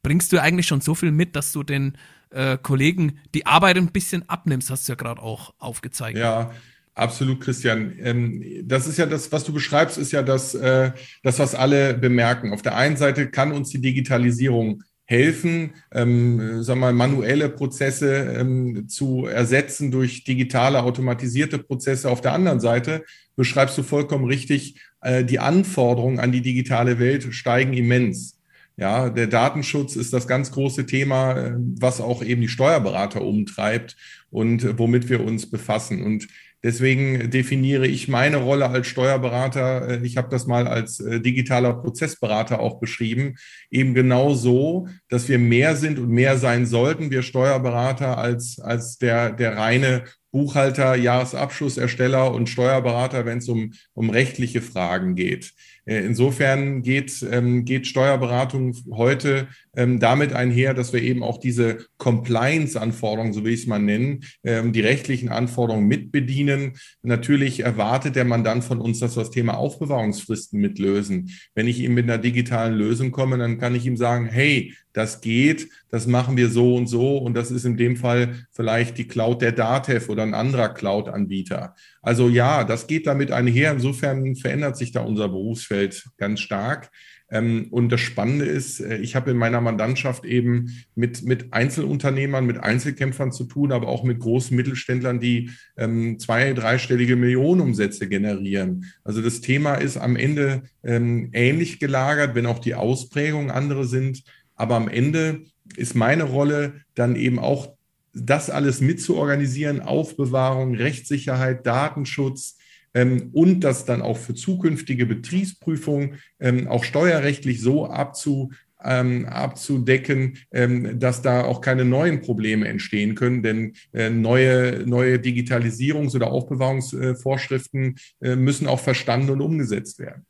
bringst 0.02 0.32
du 0.32 0.42
eigentlich 0.42 0.68
schon 0.68 0.82
so 0.82 0.96
viel 0.96 1.12
mit, 1.12 1.36
dass 1.36 1.52
du 1.52 1.64
den 1.64 1.98
äh, 2.32 2.58
Kollegen 2.58 3.20
die 3.34 3.46
Arbeit 3.46 3.78
ein 3.78 3.92
bisschen 3.92 4.28
abnimmst, 4.30 4.70
hast 4.70 4.88
du 4.88 4.94
ja 4.94 4.96
gerade 4.96 5.22
auch 5.22 5.54
aufgezeigt. 5.60 6.18
Ja, 6.18 6.52
Absolut, 6.96 7.42
Christian. 7.42 7.94
Ähm, 8.02 8.42
das 8.64 8.88
ist 8.88 8.98
ja 8.98 9.06
das, 9.06 9.30
was 9.32 9.44
du 9.44 9.52
beschreibst, 9.52 9.98
ist 9.98 10.14
ja 10.14 10.24
das, 10.24 10.56
äh, 10.56 10.92
das, 11.24 11.40
was 11.40 11.54
alle 11.54 11.94
bemerken. 11.94 12.54
Auf 12.54 12.62
der 12.62 12.78
einen 12.78 12.96
Seite 12.96 13.30
kann 13.30 13.52
uns 13.52 13.70
die 13.70 13.82
Digitalisierung 13.82 14.82
helfen, 15.04 15.74
ähm, 15.92 16.64
sagen 16.64 16.80
wir 16.80 16.92
mal, 16.92 16.94
manuelle 16.94 17.50
Prozesse 17.50 18.16
ähm, 18.40 18.88
zu 18.88 19.26
ersetzen 19.26 19.92
durch 19.92 20.24
digitale, 20.24 20.82
automatisierte 20.84 21.60
Prozesse. 21.60 22.10
Auf 22.10 22.22
der 22.22 22.32
anderen 22.32 22.62
Seite 22.62 23.04
beschreibst 23.36 23.78
du 23.78 23.84
vollkommen 23.84 24.26
richtig, 24.26 24.80
äh, 25.02 25.26
die 25.26 25.40
Anforderungen 25.40 26.20
an 26.20 26.32
die 26.32 26.42
digitale 26.42 26.98
Welt 26.98 27.28
steigen 27.34 27.74
immens. 27.74 28.40
Ja, 28.78 29.10
der 29.10 29.28
Datenschutz 29.28 29.96
ist 29.96 30.12
das 30.12 30.28
ganz 30.28 30.52
große 30.52 30.86
Thema, 30.86 31.34
äh, 31.34 31.54
was 31.58 32.02
auch 32.02 32.24
eben 32.24 32.42
die 32.42 32.48
Steuerberater 32.48 33.22
umtreibt 33.22 33.96
und 34.32 34.64
äh, 34.64 34.78
womit 34.80 35.08
wir 35.10 35.24
uns 35.24 35.50
befassen. 35.50 36.04
Und 36.04 36.28
Deswegen 36.66 37.30
definiere 37.30 37.86
ich 37.86 38.08
meine 38.08 38.38
Rolle 38.38 38.68
als 38.72 38.88
Steuerberater, 38.88 39.88
äh, 39.88 40.00
ich 40.04 40.18
habe 40.18 40.30
das 40.30 40.48
mal 40.48 40.68
als 40.68 41.00
äh, 41.00 41.22
digitaler 41.22 41.76
Prozessberater 41.76 42.60
auch 42.60 42.80
beschrieben, 42.80 43.36
eben 43.70 43.94
genau 43.94 44.34
so, 44.34 44.88
dass 45.08 45.30
wir 45.30 45.38
mehr 45.38 45.76
sind 45.76 46.00
und 46.00 46.10
mehr 46.10 46.40
sein 46.40 46.66
sollten, 46.66 47.12
wir 47.12 47.22
Steuerberater, 47.22 48.18
als, 48.18 48.60
als 48.60 48.98
der, 48.98 49.30
der 49.32 49.58
reine 49.58 50.06
Buchhalter, 50.32 50.96
Jahresabschlussersteller 50.96 52.34
und 52.34 52.50
Steuerberater, 52.50 53.28
wenn 53.28 53.38
es 53.38 53.48
um, 53.48 53.74
um 53.94 54.10
rechtliche 54.10 54.64
Fragen 54.64 55.14
geht. 55.14 55.54
Äh, 55.86 56.00
insofern 56.06 56.82
geht, 56.82 57.26
ähm, 57.30 57.66
geht 57.66 57.88
Steuerberatung 57.88 58.76
heute 58.92 59.48
ähm, 59.76 60.00
damit 60.00 60.34
einher, 60.34 60.74
dass 60.74 60.94
wir 60.94 61.02
eben 61.02 61.24
auch 61.24 61.40
diese 61.40 61.86
Compliance-Anforderungen, 61.98 63.34
so 63.34 63.44
will 63.44 63.54
ich 63.54 63.62
es 63.62 63.68
mal 63.68 63.80
nennen, 63.80 64.24
ähm, 64.44 64.74
die 64.74 64.82
rechtlichen 64.82 65.30
Anforderungen 65.30 65.88
mitbedienen. 65.88 66.74
Natürlich 67.04 67.62
erwartet 67.62 68.16
der 68.16 68.26
Mandant 68.26 68.64
von 68.64 68.82
uns, 68.82 69.00
dass 69.00 69.16
wir 69.16 69.24
das 69.24 69.32
Thema 69.32 69.58
Aufbewahrungsfristen 69.58 70.60
mitlösen. 70.60 71.32
Wenn 71.54 71.68
ich 71.68 71.80
ihm 71.80 71.94
mit 71.94 72.06
einer 72.06 72.18
digitalen 72.18 72.76
Lösung 72.76 73.12
komme, 73.12 73.38
dann 73.38 73.60
kann 73.60 73.76
ich 73.76 73.86
ihm 73.86 73.98
sagen, 73.98 74.28
hey, 74.28 74.74
das 74.94 75.20
geht, 75.20 75.68
das 75.90 76.08
machen 76.08 76.38
wir 76.38 76.50
so 76.50 76.76
und 76.76 76.88
so 76.88 77.18
und 77.18 77.34
das 77.34 77.52
ist 77.52 77.66
in 77.66 77.76
dem 77.76 77.98
Fall 77.98 78.48
vielleicht 78.52 78.98
die 78.98 79.08
Cloud 79.08 79.42
der 79.42 79.52
Datev 79.52 80.10
oder 80.10 80.24
ein 80.24 80.34
anderer 80.34 80.70
Cloud-Anbieter. 80.70 81.76
Also 82.02 82.30
ja, 82.30 82.64
das 82.64 82.88
geht 82.88 83.06
damit 83.06 83.32
einher. 83.32 83.74
Insofern 83.74 84.38
verändert 84.38 84.78
sich 84.78 84.94
da 84.94 85.02
unser 85.02 85.28
Berufsfeld 85.28 85.75
ganz 86.18 86.40
stark. 86.40 86.90
Ähm, 87.30 87.68
und 87.72 87.90
das 87.92 88.02
Spannende 88.02 88.46
ist, 88.46 88.80
äh, 88.80 88.98
ich 88.98 89.16
habe 89.16 89.32
in 89.32 89.38
meiner 89.38 89.62
Mandantschaft 89.62 90.26
eben 90.26 90.70
mit, 90.94 91.24
mit 91.24 91.54
Einzelunternehmern, 91.54 92.46
mit 92.46 92.60
Einzelkämpfern 92.60 93.32
zu 93.32 93.46
tun, 93.46 93.72
aber 93.72 93.88
auch 93.88 94.04
mit 94.04 94.20
großen 94.20 94.56
Mittelständlern, 94.56 95.20
die 95.20 95.50
ähm, 95.78 96.20
zwei-, 96.20 96.54
dreistellige 96.54 97.16
Millionenumsätze 97.16 98.08
generieren. 98.08 98.86
Also 99.04 99.22
das 99.22 99.42
Thema 99.42 99.76
ist 99.76 99.98
am 99.98 100.16
Ende 100.16 100.64
ähm, 100.84 101.30
ähnlich 101.34 101.80
gelagert, 101.80 102.36
wenn 102.36 102.46
auch 102.46 102.60
die 102.60 102.76
Ausprägungen 102.76 103.50
andere 103.50 103.86
sind. 103.86 104.24
Aber 104.56 104.76
am 104.76 104.88
Ende 104.88 105.42
ist 105.76 105.96
meine 105.96 106.24
Rolle 106.24 106.82
dann 106.94 107.16
eben 107.16 107.40
auch 107.40 107.76
das 108.14 108.50
alles 108.50 108.80
mitzuorganisieren, 108.80 109.82
Aufbewahrung, 109.82 110.76
Rechtssicherheit, 110.76 111.66
Datenschutz 111.66 112.55
ähm, 112.96 113.30
und 113.34 113.60
das 113.60 113.86
dann 113.86 114.02
auch 114.02 114.18
für 114.18 114.34
zukünftige 114.34 115.06
Betriebsprüfungen 115.06 116.16
ähm, 116.40 116.68
auch 116.68 116.84
steuerrechtlich 116.84 117.62
so 117.62 117.86
abzu, 117.86 118.52
ähm, 118.84 119.26
abzudecken, 119.26 120.38
ähm, 120.52 121.00
dass 121.00 121.22
da 121.22 121.44
auch 121.44 121.62
keine 121.62 121.86
neuen 121.86 122.22
Probleme 122.22 122.68
entstehen 122.68 123.16
können, 123.16 123.44
denn 123.44 123.74
äh, 123.94 124.10
neue, 124.10 124.84
neue 124.86 125.18
Digitalisierungs- 125.18 126.16
oder 126.16 126.32
Aufbewahrungsvorschriften 126.32 127.96
äh, 128.22 128.36
müssen 128.36 128.68
auch 128.68 128.80
verstanden 128.80 129.32
und 129.32 129.42
umgesetzt 129.42 130.00
werden. 130.00 130.26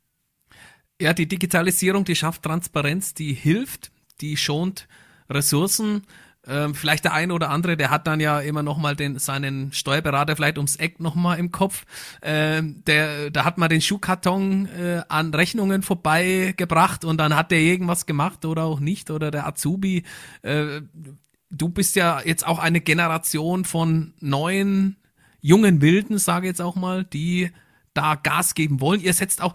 Ja, 1.00 1.12
die 1.12 1.26
Digitalisierung, 1.26 2.04
die 2.04 2.16
schafft 2.16 2.42
Transparenz, 2.42 3.14
die 3.14 3.34
hilft, 3.34 3.92
die 4.20 4.36
schont 4.36 4.88
Ressourcen. 5.28 6.02
Ähm, 6.48 6.74
vielleicht 6.74 7.04
der 7.04 7.12
eine 7.12 7.34
oder 7.34 7.50
andere, 7.50 7.76
der 7.76 7.90
hat 7.90 8.06
dann 8.06 8.20
ja 8.20 8.40
immer 8.40 8.62
noch 8.62 8.78
mal 8.78 8.94
den 8.94 9.18
seinen 9.18 9.72
Steuerberater 9.72 10.36
vielleicht 10.36 10.58
ums 10.58 10.76
Eck 10.76 11.00
noch 11.00 11.14
mal 11.14 11.34
im 11.34 11.50
Kopf. 11.50 11.84
Ähm, 12.22 12.82
der, 12.86 13.30
da 13.30 13.44
hat 13.44 13.58
man 13.58 13.68
den 13.68 13.80
Schuhkarton 13.80 14.66
äh, 14.66 15.02
an 15.08 15.34
Rechnungen 15.34 15.82
vorbeigebracht 15.82 17.04
und 17.04 17.18
dann 17.18 17.34
hat 17.34 17.50
der 17.50 17.60
irgendwas 17.60 18.06
gemacht 18.06 18.44
oder 18.44 18.64
auch 18.64 18.80
nicht 18.80 19.10
oder 19.10 19.30
der 19.30 19.46
Azubi. 19.46 20.04
Äh, 20.42 20.82
du 21.50 21.68
bist 21.68 21.96
ja 21.96 22.20
jetzt 22.24 22.46
auch 22.46 22.58
eine 22.58 22.80
Generation 22.80 23.64
von 23.64 24.14
neuen 24.20 24.96
jungen 25.40 25.80
Wilden, 25.80 26.18
sage 26.18 26.46
jetzt 26.46 26.60
auch 26.60 26.76
mal, 26.76 27.04
die 27.04 27.50
da 27.94 28.14
Gas 28.14 28.54
geben 28.54 28.80
wollen. 28.80 29.00
Ihr 29.00 29.14
setzt 29.14 29.42
auch 29.42 29.54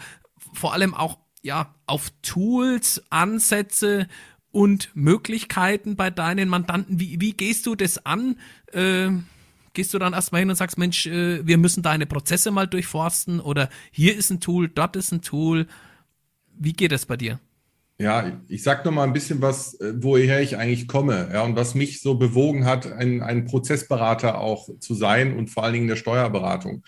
vor 0.54 0.74
allem 0.74 0.94
auch 0.94 1.18
ja 1.42 1.74
auf 1.86 2.12
Tools, 2.22 3.04
Ansätze 3.10 4.08
und 4.52 4.90
Möglichkeiten 4.94 5.96
bei 5.96 6.10
deinen 6.10 6.50
Mandanten? 6.50 7.00
Wie, 7.00 7.20
wie 7.20 7.34
gehst 7.34 7.66
du 7.66 7.76
das 7.76 8.06
an? 8.06 8.38
Äh, 8.72 9.10
gehst 9.74 9.94
du 9.94 10.00
dann 10.00 10.14
erstmal 10.14 10.40
hin 10.42 10.50
und 10.50 10.56
sagst, 10.56 10.78
Mensch, 10.78 11.08
äh, 11.08 11.46
wir 11.46 11.58
müssen 11.58 11.84
deine 11.84 12.06
Prozesse 12.06 12.52
mal 12.52 12.68
durchforsten 12.68 13.40
oder 13.40 13.70
hier 13.92 14.16
ist 14.16 14.30
ein 14.30 14.40
Tool, 14.40 14.68
dort 14.68 14.96
ist 14.96 15.12
ein 15.12 15.22
Tool. 15.22 15.68
Wie 16.58 16.74
geht 16.74 16.92
das 16.92 17.06
bei 17.06 17.18
dir? 17.18 17.40
Ja, 17.98 18.42
ich 18.48 18.64
sag 18.64 18.84
noch 18.84 18.92
mal 18.92 19.04
ein 19.04 19.14
bisschen 19.14 19.42
was, 19.42 19.80
äh, 19.80 19.94
woher 19.96 20.42
ich 20.42 20.58
eigentlich 20.58 20.88
komme, 20.88 21.30
ja, 21.32 21.44
und 21.44 21.56
was 21.56 21.76
mich 21.76 22.02
so 22.02 22.16
bewogen 22.16 22.66
hat, 22.66 22.92
ein, 22.92 23.22
ein 23.22 23.46
Prozessberater 23.46 24.40
auch 24.40 24.70
zu 24.80 24.96
sein 24.96 25.38
und 25.38 25.50
vor 25.50 25.64
allen 25.64 25.74
Dingen 25.74 25.88
der 25.88 25.96
Steuerberatung. 25.96 26.84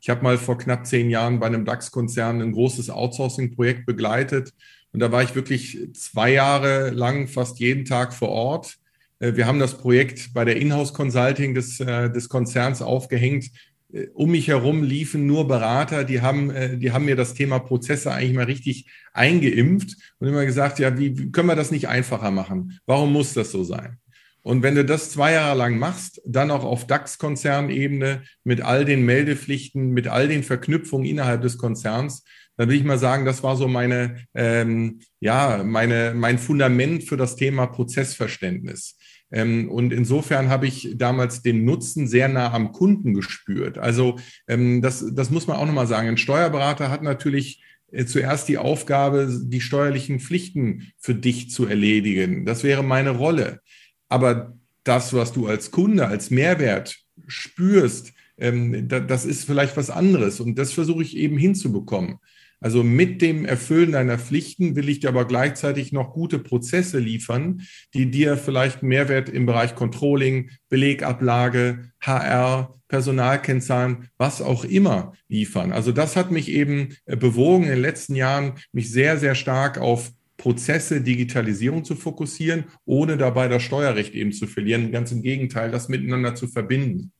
Ich 0.00 0.10
habe 0.10 0.22
mal 0.22 0.38
vor 0.38 0.58
knapp 0.58 0.86
zehn 0.86 1.10
Jahren 1.10 1.40
bei 1.40 1.46
einem 1.46 1.64
DAX-Konzern 1.64 2.40
ein 2.40 2.52
großes 2.52 2.90
Outsourcing-Projekt 2.90 3.86
begleitet 3.86 4.52
und 4.92 5.00
da 5.00 5.12
war 5.12 5.22
ich 5.22 5.34
wirklich 5.34 5.78
zwei 5.94 6.32
Jahre 6.32 6.90
lang 6.90 7.28
fast 7.28 7.58
jeden 7.60 7.84
Tag 7.84 8.14
vor 8.14 8.30
Ort. 8.30 8.78
Äh, 9.18 9.34
wir 9.34 9.46
haben 9.46 9.58
das 9.58 9.78
Projekt 9.78 10.32
bei 10.32 10.44
der 10.44 10.56
Inhouse 10.56 10.94
Consulting 10.94 11.54
des, 11.54 11.80
äh, 11.80 12.10
des 12.10 12.28
Konzerns 12.28 12.82
aufgehängt. 12.82 13.50
Äh, 13.92 14.08
um 14.14 14.30
mich 14.30 14.48
herum 14.48 14.82
liefen 14.82 15.26
nur 15.26 15.46
Berater, 15.46 16.04
die 16.04 16.20
haben, 16.20 16.80
die 16.80 16.92
haben 16.92 17.04
mir 17.04 17.16
das 17.16 17.34
Thema 17.34 17.58
Prozesse 17.58 18.12
eigentlich 18.12 18.34
mal 18.34 18.44
richtig 18.44 18.86
eingeimpft 19.12 19.96
und 20.18 20.28
immer 20.28 20.46
gesagt, 20.46 20.78
ja, 20.78 20.96
wie 20.98 21.30
können 21.32 21.48
wir 21.48 21.56
das 21.56 21.70
nicht 21.70 21.88
einfacher 21.88 22.30
machen? 22.30 22.80
Warum 22.86 23.12
muss 23.12 23.34
das 23.34 23.50
so 23.50 23.64
sein? 23.64 23.98
Und 24.42 24.62
wenn 24.62 24.76
du 24.76 24.84
das 24.84 25.10
zwei 25.10 25.32
Jahre 25.32 25.58
lang 25.58 25.78
machst, 25.78 26.22
dann 26.24 26.50
auch 26.50 26.64
auf 26.64 26.86
DAX-Konzernebene 26.86 28.22
mit 28.44 28.62
all 28.62 28.86
den 28.86 29.04
Meldepflichten, 29.04 29.90
mit 29.90 30.06
all 30.06 30.28
den 30.28 30.42
Verknüpfungen 30.42 31.06
innerhalb 31.06 31.42
des 31.42 31.58
Konzerns, 31.58 32.24
dann 32.58 32.68
will 32.68 32.76
ich 32.76 32.84
mal 32.84 32.98
sagen, 32.98 33.24
das 33.24 33.42
war 33.42 33.56
so 33.56 33.68
meine, 33.68 34.16
ähm, 34.34 35.00
ja, 35.20 35.62
meine, 35.64 36.12
mein 36.14 36.38
Fundament 36.38 37.04
für 37.04 37.16
das 37.16 37.36
Thema 37.36 37.66
Prozessverständnis. 37.66 38.98
Ähm, 39.30 39.70
und 39.70 39.92
insofern 39.92 40.48
habe 40.48 40.66
ich 40.66 40.94
damals 40.96 41.42
den 41.42 41.64
Nutzen 41.64 42.08
sehr 42.08 42.28
nah 42.28 42.52
am 42.52 42.72
Kunden 42.72 43.14
gespürt. 43.14 43.78
Also 43.78 44.18
ähm, 44.48 44.82
das, 44.82 45.04
das 45.12 45.30
muss 45.30 45.46
man 45.46 45.56
auch 45.56 45.66
nochmal 45.66 45.86
sagen. 45.86 46.08
Ein 46.08 46.16
Steuerberater 46.16 46.90
hat 46.90 47.02
natürlich 47.02 47.62
äh, 47.92 48.06
zuerst 48.06 48.48
die 48.48 48.58
Aufgabe, 48.58 49.28
die 49.40 49.60
steuerlichen 49.60 50.18
Pflichten 50.18 50.92
für 50.98 51.14
dich 51.14 51.50
zu 51.50 51.66
erledigen. 51.66 52.44
Das 52.44 52.64
wäre 52.64 52.82
meine 52.82 53.10
Rolle. 53.10 53.60
Aber 54.08 54.56
das, 54.82 55.12
was 55.14 55.32
du 55.32 55.46
als 55.46 55.70
Kunde, 55.70 56.08
als 56.08 56.30
Mehrwert 56.30 56.96
spürst, 57.28 58.14
ähm, 58.36 58.88
das 58.88 59.24
ist 59.24 59.44
vielleicht 59.44 59.76
was 59.76 59.90
anderes. 59.90 60.40
Und 60.40 60.58
das 60.58 60.72
versuche 60.72 61.02
ich 61.02 61.16
eben 61.16 61.38
hinzubekommen. 61.38 62.18
Also 62.60 62.82
mit 62.82 63.22
dem 63.22 63.44
Erfüllen 63.44 63.92
deiner 63.92 64.18
Pflichten 64.18 64.74
will 64.74 64.88
ich 64.88 65.00
dir 65.00 65.08
aber 65.08 65.26
gleichzeitig 65.26 65.92
noch 65.92 66.12
gute 66.12 66.38
Prozesse 66.38 66.98
liefern, 66.98 67.62
die 67.94 68.10
dir 68.10 68.36
vielleicht 68.36 68.82
Mehrwert 68.82 69.28
im 69.28 69.46
Bereich 69.46 69.74
Controlling, 69.74 70.50
Belegablage, 70.68 71.90
HR, 72.00 72.74
Personalkennzahlen, 72.88 74.08
was 74.16 74.42
auch 74.42 74.64
immer 74.64 75.12
liefern. 75.28 75.72
Also 75.72 75.92
das 75.92 76.16
hat 76.16 76.30
mich 76.30 76.50
eben 76.50 76.96
äh, 77.06 77.16
bewogen 77.16 77.64
in 77.64 77.70
den 77.70 77.82
letzten 77.82 78.14
Jahren, 78.14 78.54
mich 78.72 78.90
sehr, 78.90 79.18
sehr 79.18 79.34
stark 79.34 79.78
auf 79.78 80.10
Prozesse, 80.38 81.00
Digitalisierung 81.00 81.84
zu 81.84 81.96
fokussieren, 81.96 82.64
ohne 82.84 83.16
dabei 83.16 83.48
das 83.48 83.62
Steuerrecht 83.62 84.14
eben 84.14 84.32
zu 84.32 84.46
verlieren. 84.46 84.92
Ganz 84.92 85.12
im 85.12 85.22
Gegenteil, 85.22 85.70
das 85.70 85.88
miteinander 85.88 86.34
zu 86.34 86.46
verbinden. 86.46 87.12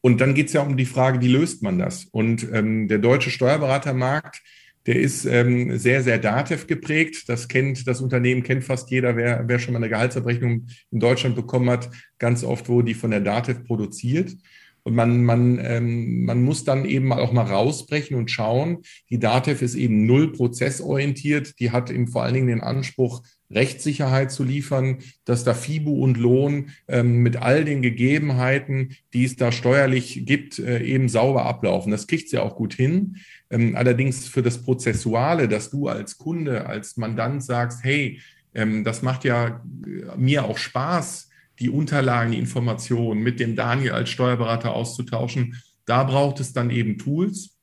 Und 0.00 0.20
dann 0.20 0.34
geht 0.34 0.46
es 0.46 0.52
ja 0.52 0.62
um 0.62 0.76
die 0.76 0.86
Frage, 0.86 1.20
wie 1.20 1.28
löst 1.28 1.62
man 1.62 1.78
das? 1.78 2.04
Und 2.04 2.46
ähm, 2.52 2.88
der 2.88 2.98
deutsche 2.98 3.30
Steuerberatermarkt, 3.30 4.40
der 4.86 4.96
ist 4.96 5.26
ähm, 5.26 5.76
sehr, 5.76 6.02
sehr 6.02 6.18
DATEV 6.18 6.66
geprägt. 6.66 7.28
Das 7.28 7.48
kennt, 7.48 7.86
das 7.86 8.00
Unternehmen 8.00 8.42
kennt 8.42 8.64
fast 8.64 8.90
jeder, 8.90 9.16
wer, 9.16 9.46
wer 9.46 9.58
schon 9.58 9.74
mal 9.74 9.78
eine 9.78 9.90
Gehaltsabrechnung 9.90 10.66
in 10.90 11.00
Deutschland 11.00 11.36
bekommen 11.36 11.68
hat, 11.68 11.90
ganz 12.18 12.42
oft 12.44 12.68
wurde 12.68 12.86
die 12.86 12.94
von 12.94 13.10
der 13.10 13.20
DATEV 13.20 13.64
produziert. 13.64 14.34
Und 14.84 14.94
man, 14.94 15.22
man, 15.24 15.58
ähm, 15.62 16.24
man 16.24 16.42
muss 16.42 16.64
dann 16.64 16.86
eben 16.86 17.12
auch 17.12 17.32
mal 17.32 17.42
rausbrechen 17.44 18.16
und 18.16 18.30
schauen, 18.30 18.78
die 19.10 19.18
DATEV 19.18 19.60
ist 19.60 19.74
eben 19.74 20.06
null 20.06 20.32
prozessorientiert, 20.32 21.60
die 21.60 21.72
hat 21.72 21.90
eben 21.90 22.08
vor 22.08 22.22
allen 22.22 22.34
Dingen 22.34 22.46
den 22.46 22.62
Anspruch, 22.62 23.22
Rechtssicherheit 23.50 24.30
zu 24.30 24.44
liefern, 24.44 24.98
dass 25.24 25.44
da 25.44 25.54
FIBU 25.54 26.02
und 26.02 26.16
Lohn 26.16 26.70
ähm, 26.86 27.18
mit 27.18 27.36
all 27.36 27.64
den 27.64 27.82
Gegebenheiten, 27.82 28.96
die 29.12 29.24
es 29.24 29.36
da 29.36 29.52
steuerlich 29.52 30.26
gibt, 30.26 30.58
äh, 30.58 30.82
eben 30.82 31.08
sauber 31.08 31.46
ablaufen. 31.46 31.90
Das 31.90 32.06
kriegt 32.06 32.28
sie 32.28 32.38
auch 32.38 32.56
gut 32.56 32.74
hin. 32.74 33.16
Ähm, 33.50 33.74
allerdings 33.76 34.28
für 34.28 34.42
das 34.42 34.62
Prozessuale, 34.62 35.48
dass 35.48 35.70
du 35.70 35.88
als 35.88 36.18
Kunde, 36.18 36.66
als 36.66 36.96
Mandant 36.96 37.42
sagst, 37.42 37.84
hey, 37.84 38.20
ähm, 38.54 38.84
das 38.84 39.02
macht 39.02 39.24
ja 39.24 39.62
äh, 39.86 40.16
mir 40.16 40.44
auch 40.44 40.58
Spaß, 40.58 41.28
die 41.58 41.70
Unterlagen, 41.70 42.32
die 42.32 42.38
Informationen 42.38 43.22
mit 43.22 43.40
dem 43.40 43.56
Daniel 43.56 43.92
als 43.92 44.10
Steuerberater 44.10 44.72
auszutauschen. 44.72 45.60
Da 45.86 46.04
braucht 46.04 46.40
es 46.40 46.52
dann 46.52 46.70
eben 46.70 46.98
Tools. 46.98 47.57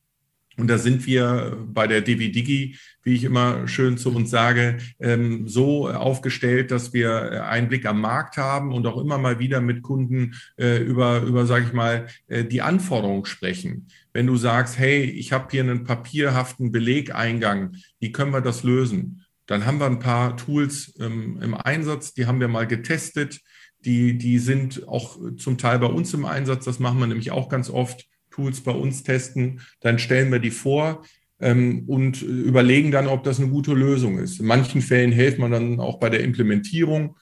Und 0.58 0.68
da 0.68 0.78
sind 0.78 1.06
wir 1.06 1.58
bei 1.68 1.88
der 1.88 2.02
DiviDigi, 2.02 2.78
wie 3.04 3.14
ich 3.14 3.24
immer 3.24 3.68
schön 3.68 3.98
zu 3.98 4.14
uns 4.14 4.30
sage, 4.30 4.78
ähm, 5.00 5.48
so 5.48 5.90
aufgestellt, 5.90 6.72
dass 6.72 6.94
wir 6.94 7.46
einen 7.48 7.68
Blick 7.68 7.86
am 7.86 8.02
Markt 8.02 8.38
haben 8.38 8.74
und 8.74 8.88
auch 8.88 8.98
immer 8.98 9.18
mal 9.18 9.40
wieder 9.40 9.62
mit 9.62 9.82
Kunden 9.82 10.36
äh, 10.58 10.78
über, 10.78 11.22
über 11.22 11.46
sage 11.46 11.66
ich 11.66 11.74
mal, 11.74 12.08
äh, 12.28 12.44
die 12.46 12.62
Anforderungen 12.62 13.26
sprechen. 13.26 13.88
Wenn 14.14 14.28
du 14.28 14.38
sagst, 14.38 14.80
hey, 14.80 15.04
ich 15.04 15.34
habe 15.34 15.48
hier 15.52 15.64
einen 15.64 15.84
papierhaften 15.84 16.72
Belegeingang, 16.72 17.76
wie 18.00 18.12
können 18.12 18.32
wir 18.32 18.42
das 18.42 18.64
lösen? 18.64 19.26
Dann 19.46 19.66
haben 19.66 19.80
wir 19.80 19.86
ein 19.86 20.00
paar 20.00 20.38
Tools 20.38 20.96
ähm, 21.00 21.40
im 21.42 21.54
Einsatz, 21.54 22.14
die 22.14 22.26
haben 22.26 22.40
wir 22.40 22.48
mal 22.48 22.66
getestet 22.66 23.42
die, 23.86 24.18
die 24.18 24.40
sind 24.40 24.88
auch 24.88 25.18
zum 25.38 25.58
Teil 25.58 25.80
bei 25.80 25.88
uns 25.88 26.14
im 26.14 26.26
Einsatz. 26.26 26.66
Das 26.66 26.80
machen 26.80 27.00
wir 27.00 27.08
nämlich 27.08 27.32
auch 27.32 27.50
ganz 27.50 27.70
oft. 27.70 28.08
Tools 28.36 28.62
bei 28.62 28.72
uns 28.72 29.04
testen, 29.04 29.62
dann 29.80 30.00
stellen 30.00 30.32
wir 30.32 30.40
die 30.40 30.52
vor 30.52 31.04
ähm, 31.40 31.84
und 31.88 32.22
überlegen 32.22 32.92
dann, 32.92 33.08
ob 33.08 33.24
das 33.24 33.40
eine 33.40 33.50
gute 33.50 33.74
Lösung 33.74 34.20
ist. 34.20 34.40
In 34.40 34.46
manchen 34.46 34.82
Fällen 34.82 35.12
hilft 35.12 35.40
man 35.40 35.52
dann 35.52 35.80
auch 35.80 36.00
bei 36.00 36.10
der 36.10 36.22
Implementierung. 36.22 37.16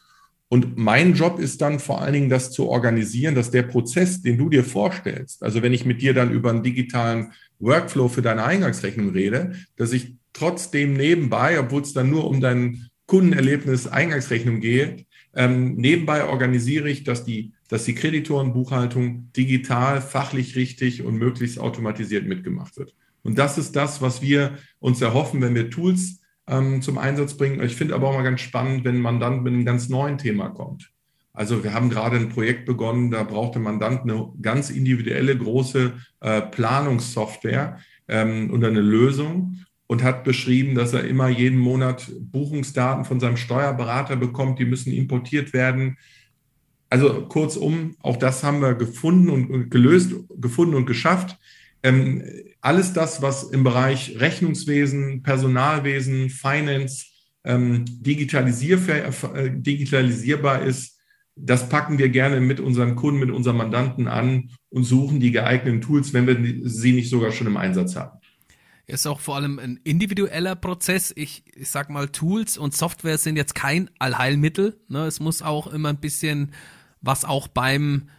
Und 0.49 0.77
mein 0.77 1.13
Job 1.13 1.39
ist 1.39 1.61
dann 1.61 1.79
vor 1.79 2.01
allen 2.01 2.13
Dingen, 2.13 2.29
das 2.29 2.51
zu 2.51 2.69
organisieren, 2.69 3.33
dass 3.33 3.49
der 3.49 3.63
Prozess, 3.63 4.21
den 4.21 4.37
du 4.37 4.49
dir 4.49 4.63
vorstellst, 4.63 5.41
also 5.41 5.63
wenn 5.63 5.73
ich 5.73 5.85
mit 5.85 6.01
dir 6.01 6.13
dann 6.13 6.31
über 6.31 6.51
einen 6.51 6.61
digitalen 6.61 7.31
Workflow 7.59 8.07
für 8.07 8.21
deine 8.21 8.43
Eingangsrechnung 8.43 9.09
rede, 9.09 9.53
dass 9.77 9.93
ich 9.93 10.15
trotzdem 10.31 10.93
nebenbei, 10.93 11.59
obwohl 11.59 11.81
es 11.81 11.93
dann 11.93 12.09
nur 12.09 12.27
um 12.27 12.39
dein 12.39 12.87
Kundenerlebnis 13.07 13.87
Eingangsrechnung 13.87 14.59
geht, 14.59 15.05
ähm, 15.35 15.75
nebenbei 15.75 16.25
organisiere 16.25 16.89
ich, 16.89 17.03
dass 17.03 17.23
die, 17.25 17.53
dass 17.67 17.85
die 17.85 17.95
Kreditorenbuchhaltung 17.95 19.31
digital, 19.35 20.01
fachlich 20.01 20.55
richtig 20.55 21.03
und 21.03 21.17
möglichst 21.17 21.59
automatisiert 21.59 22.27
mitgemacht 22.27 22.77
wird. 22.77 22.95
Und 23.23 23.39
das 23.39 23.57
ist 23.57 23.75
das, 23.75 24.01
was 24.01 24.21
wir 24.21 24.57
uns 24.79 25.01
erhoffen, 25.01 25.41
wenn 25.41 25.55
wir 25.55 25.69
Tools 25.69 26.21
ähm, 26.47 26.81
zum 26.81 26.97
Einsatz 26.97 27.35
bringen. 27.35 27.63
Ich 27.63 27.75
finde 27.75 27.95
aber 27.95 28.09
auch 28.09 28.13
mal 28.13 28.23
ganz 28.23 28.41
spannend, 28.41 28.83
wenn 28.83 28.99
man 28.99 29.19
dann 29.19 29.43
mit 29.43 29.53
einem 29.53 29.65
ganz 29.65 29.89
neuen 29.89 30.17
Thema 30.17 30.49
kommt. 30.49 30.91
Also 31.31 31.63
wir 31.63 31.73
haben 31.73 31.89
gerade 31.89 32.17
ein 32.17 32.29
Projekt 32.29 32.65
begonnen, 32.65 33.09
da 33.09 33.23
brauchte 33.23 33.57
Mandant 33.57 34.01
eine 34.01 34.31
ganz 34.41 34.69
individuelle 34.69 35.35
große 35.35 35.93
äh, 36.19 36.41
Planungssoftware 36.41 37.79
ähm, 38.07 38.51
und 38.51 38.63
eine 38.63 38.81
Lösung 38.81 39.57
und 39.87 40.03
hat 40.03 40.23
beschrieben, 40.23 40.75
dass 40.75 40.93
er 40.93 41.03
immer 41.03 41.29
jeden 41.29 41.59
Monat 41.59 42.11
Buchungsdaten 42.19 43.05
von 43.05 43.19
seinem 43.19 43.37
Steuerberater 43.37 44.15
bekommt, 44.15 44.59
die 44.59 44.65
müssen 44.65 44.91
importiert 44.91 45.53
werden. 45.53 45.97
Also 46.89 47.25
kurzum, 47.27 47.95
auch 47.99 48.17
das 48.17 48.43
haben 48.43 48.61
wir 48.61 48.75
gefunden 48.75 49.29
und 49.29 49.69
gelöst, 49.69 50.13
gefunden 50.37 50.75
und 50.75 50.85
geschafft. 50.85 51.37
Ähm, 51.81 52.23
alles 52.61 52.93
das, 52.93 53.21
was 53.21 53.43
im 53.43 53.63
Bereich 53.63 54.19
Rechnungswesen, 54.19 55.21
Personalwesen, 55.21 56.29
Finance 56.29 57.07
ähm, 57.43 57.83
äh, 57.83 59.49
digitalisierbar 59.51 60.63
ist, 60.63 60.99
das 61.35 61.67
packen 61.67 61.97
wir 61.97 62.09
gerne 62.09 62.39
mit 62.39 62.59
unseren 62.59 62.95
Kunden, 62.95 63.19
mit 63.19 63.31
unseren 63.31 63.57
Mandanten 63.57 64.07
an 64.07 64.51
und 64.69 64.83
suchen 64.83 65.19
die 65.19 65.31
geeigneten 65.31 65.81
Tools, 65.81 66.13
wenn 66.13 66.27
wir 66.27 66.69
sie 66.69 66.93
nicht 66.93 67.09
sogar 67.09 67.31
schon 67.31 67.47
im 67.47 67.57
Einsatz 67.57 67.95
haben. 67.95 68.19
Ist 68.85 69.07
auch 69.07 69.21
vor 69.21 69.37
allem 69.37 69.59
ein 69.59 69.79
individueller 69.83 70.55
Prozess. 70.55 71.13
Ich, 71.15 71.43
ich 71.55 71.69
sag 71.69 71.89
mal, 71.89 72.09
Tools 72.09 72.57
und 72.57 72.75
Software 72.75 73.17
sind 73.17 73.37
jetzt 73.37 73.55
kein 73.55 73.89
Allheilmittel. 73.97 74.81
Ne? 74.89 75.05
Es 75.05 75.19
muss 75.21 75.41
auch 75.41 75.67
immer 75.67 75.89
ein 75.89 75.99
bisschen 75.99 76.53
was 76.99 77.23
auch 77.23 77.47
beim 77.47 78.09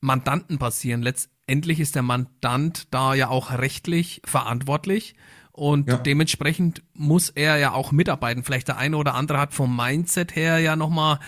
Mandanten 0.00 0.58
passieren. 0.58 1.02
Letztendlich 1.02 1.80
ist 1.80 1.96
der 1.96 2.02
Mandant 2.02 2.86
da 2.92 3.14
ja 3.14 3.28
auch 3.28 3.50
rechtlich 3.50 4.22
verantwortlich 4.24 5.16
und 5.56 5.88
ja. 5.88 5.96
dementsprechend 5.96 6.82
muss 6.92 7.30
er 7.30 7.56
ja 7.56 7.72
auch 7.72 7.90
mitarbeiten. 7.90 8.44
Vielleicht 8.44 8.68
der 8.68 8.76
eine 8.76 8.98
oder 8.98 9.14
andere 9.14 9.38
hat 9.40 9.54
vom 9.54 9.74
Mindset 9.74 10.36
her 10.36 10.58
ja 10.58 10.76
nochmal 10.76 11.18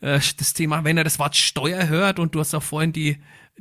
äh, 0.00 0.20
das 0.36 0.52
Thema, 0.52 0.84
wenn 0.84 0.98
er 0.98 1.04
das 1.04 1.18
Wort 1.18 1.36
Steuer 1.36 1.88
hört 1.88 2.18
und 2.18 2.34
du 2.34 2.40
hast 2.40 2.54
auch 2.54 2.62
vorhin 2.62 2.92
die 2.92 3.18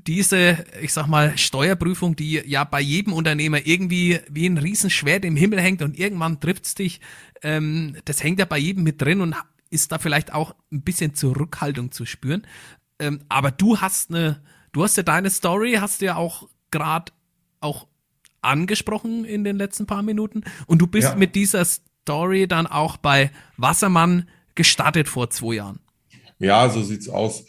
diese, 0.07 0.65
ich 0.81 0.93
sag 0.93 1.07
mal, 1.07 1.37
Steuerprüfung, 1.37 2.15
die 2.15 2.41
ja 2.45 2.63
bei 2.63 2.81
jedem 2.81 3.13
Unternehmer 3.13 3.65
irgendwie 3.65 4.19
wie 4.29 4.47
ein 4.47 4.57
Riesenschwert 4.57 5.25
im 5.25 5.35
Himmel 5.35 5.59
hängt 5.61 5.81
und 5.81 5.97
irgendwann 5.97 6.39
trifft's 6.39 6.75
dich, 6.75 7.01
ähm, 7.41 7.97
das 8.05 8.23
hängt 8.23 8.39
ja 8.39 8.45
bei 8.45 8.57
jedem 8.57 8.83
mit 8.83 9.01
drin 9.01 9.21
und 9.21 9.35
ist 9.69 9.91
da 9.91 9.99
vielleicht 9.99 10.33
auch 10.33 10.55
ein 10.71 10.81
bisschen 10.81 11.15
Zurückhaltung 11.15 11.91
zu 11.91 12.05
spüren. 12.05 12.45
Ähm, 12.99 13.21
aber 13.29 13.51
du 13.51 13.79
hast 13.79 14.09
eine, 14.09 14.41
du 14.71 14.83
hast 14.83 14.97
ja 14.97 15.03
deine 15.03 15.29
Story, 15.29 15.77
hast 15.79 16.01
du 16.01 16.05
ja 16.05 16.15
auch 16.15 16.47
gerade 16.71 17.11
auch 17.59 17.87
angesprochen 18.41 19.25
in 19.25 19.43
den 19.43 19.57
letzten 19.57 19.85
paar 19.85 20.01
Minuten 20.01 20.43
und 20.65 20.79
du 20.79 20.87
bist 20.87 21.09
ja. 21.09 21.15
mit 21.15 21.35
dieser 21.35 21.65
Story 21.65 22.47
dann 22.47 22.67
auch 22.67 22.97
bei 22.97 23.31
Wassermann 23.57 24.29
gestartet 24.55 25.07
vor 25.07 25.29
zwei 25.29 25.55
Jahren. 25.55 25.79
Ja, 26.39 26.69
so 26.69 26.83
sieht's 26.83 27.09
aus. 27.09 27.45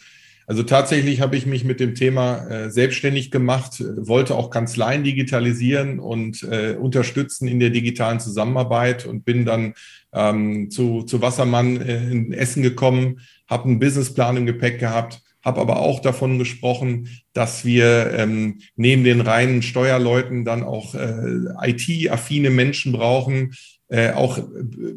Also 0.51 0.63
tatsächlich 0.63 1.21
habe 1.21 1.37
ich 1.37 1.45
mich 1.45 1.63
mit 1.63 1.79
dem 1.79 1.95
Thema 1.95 2.45
äh, 2.49 2.69
selbstständig 2.69 3.31
gemacht, 3.31 3.81
wollte 3.95 4.35
auch 4.35 4.49
Kanzleien 4.49 5.05
digitalisieren 5.05 5.97
und 6.01 6.43
äh, 6.43 6.75
unterstützen 6.77 7.47
in 7.47 7.61
der 7.61 7.69
digitalen 7.69 8.19
Zusammenarbeit 8.19 9.05
und 9.05 9.23
bin 9.23 9.45
dann 9.45 9.75
ähm, 10.11 10.69
zu, 10.69 11.03
zu 11.03 11.21
Wassermann 11.21 11.79
äh, 11.79 12.03
in 12.11 12.33
Essen 12.33 12.63
gekommen, 12.63 13.21
habe 13.49 13.69
einen 13.69 13.79
Businessplan 13.79 14.35
im 14.35 14.45
Gepäck 14.45 14.77
gehabt, 14.77 15.21
habe 15.41 15.61
aber 15.61 15.79
auch 15.79 16.01
davon 16.01 16.37
gesprochen, 16.37 17.07
dass 17.31 17.63
wir 17.63 18.11
ähm, 18.11 18.59
neben 18.75 19.05
den 19.05 19.21
reinen 19.21 19.61
Steuerleuten 19.61 20.43
dann 20.43 20.63
auch 20.63 20.95
äh, 20.95 21.45
IT-affine 21.61 22.49
Menschen 22.49 22.91
brauchen, 22.91 23.53
äh, 23.87 24.11
auch 24.11 24.37
äh, 24.37 24.41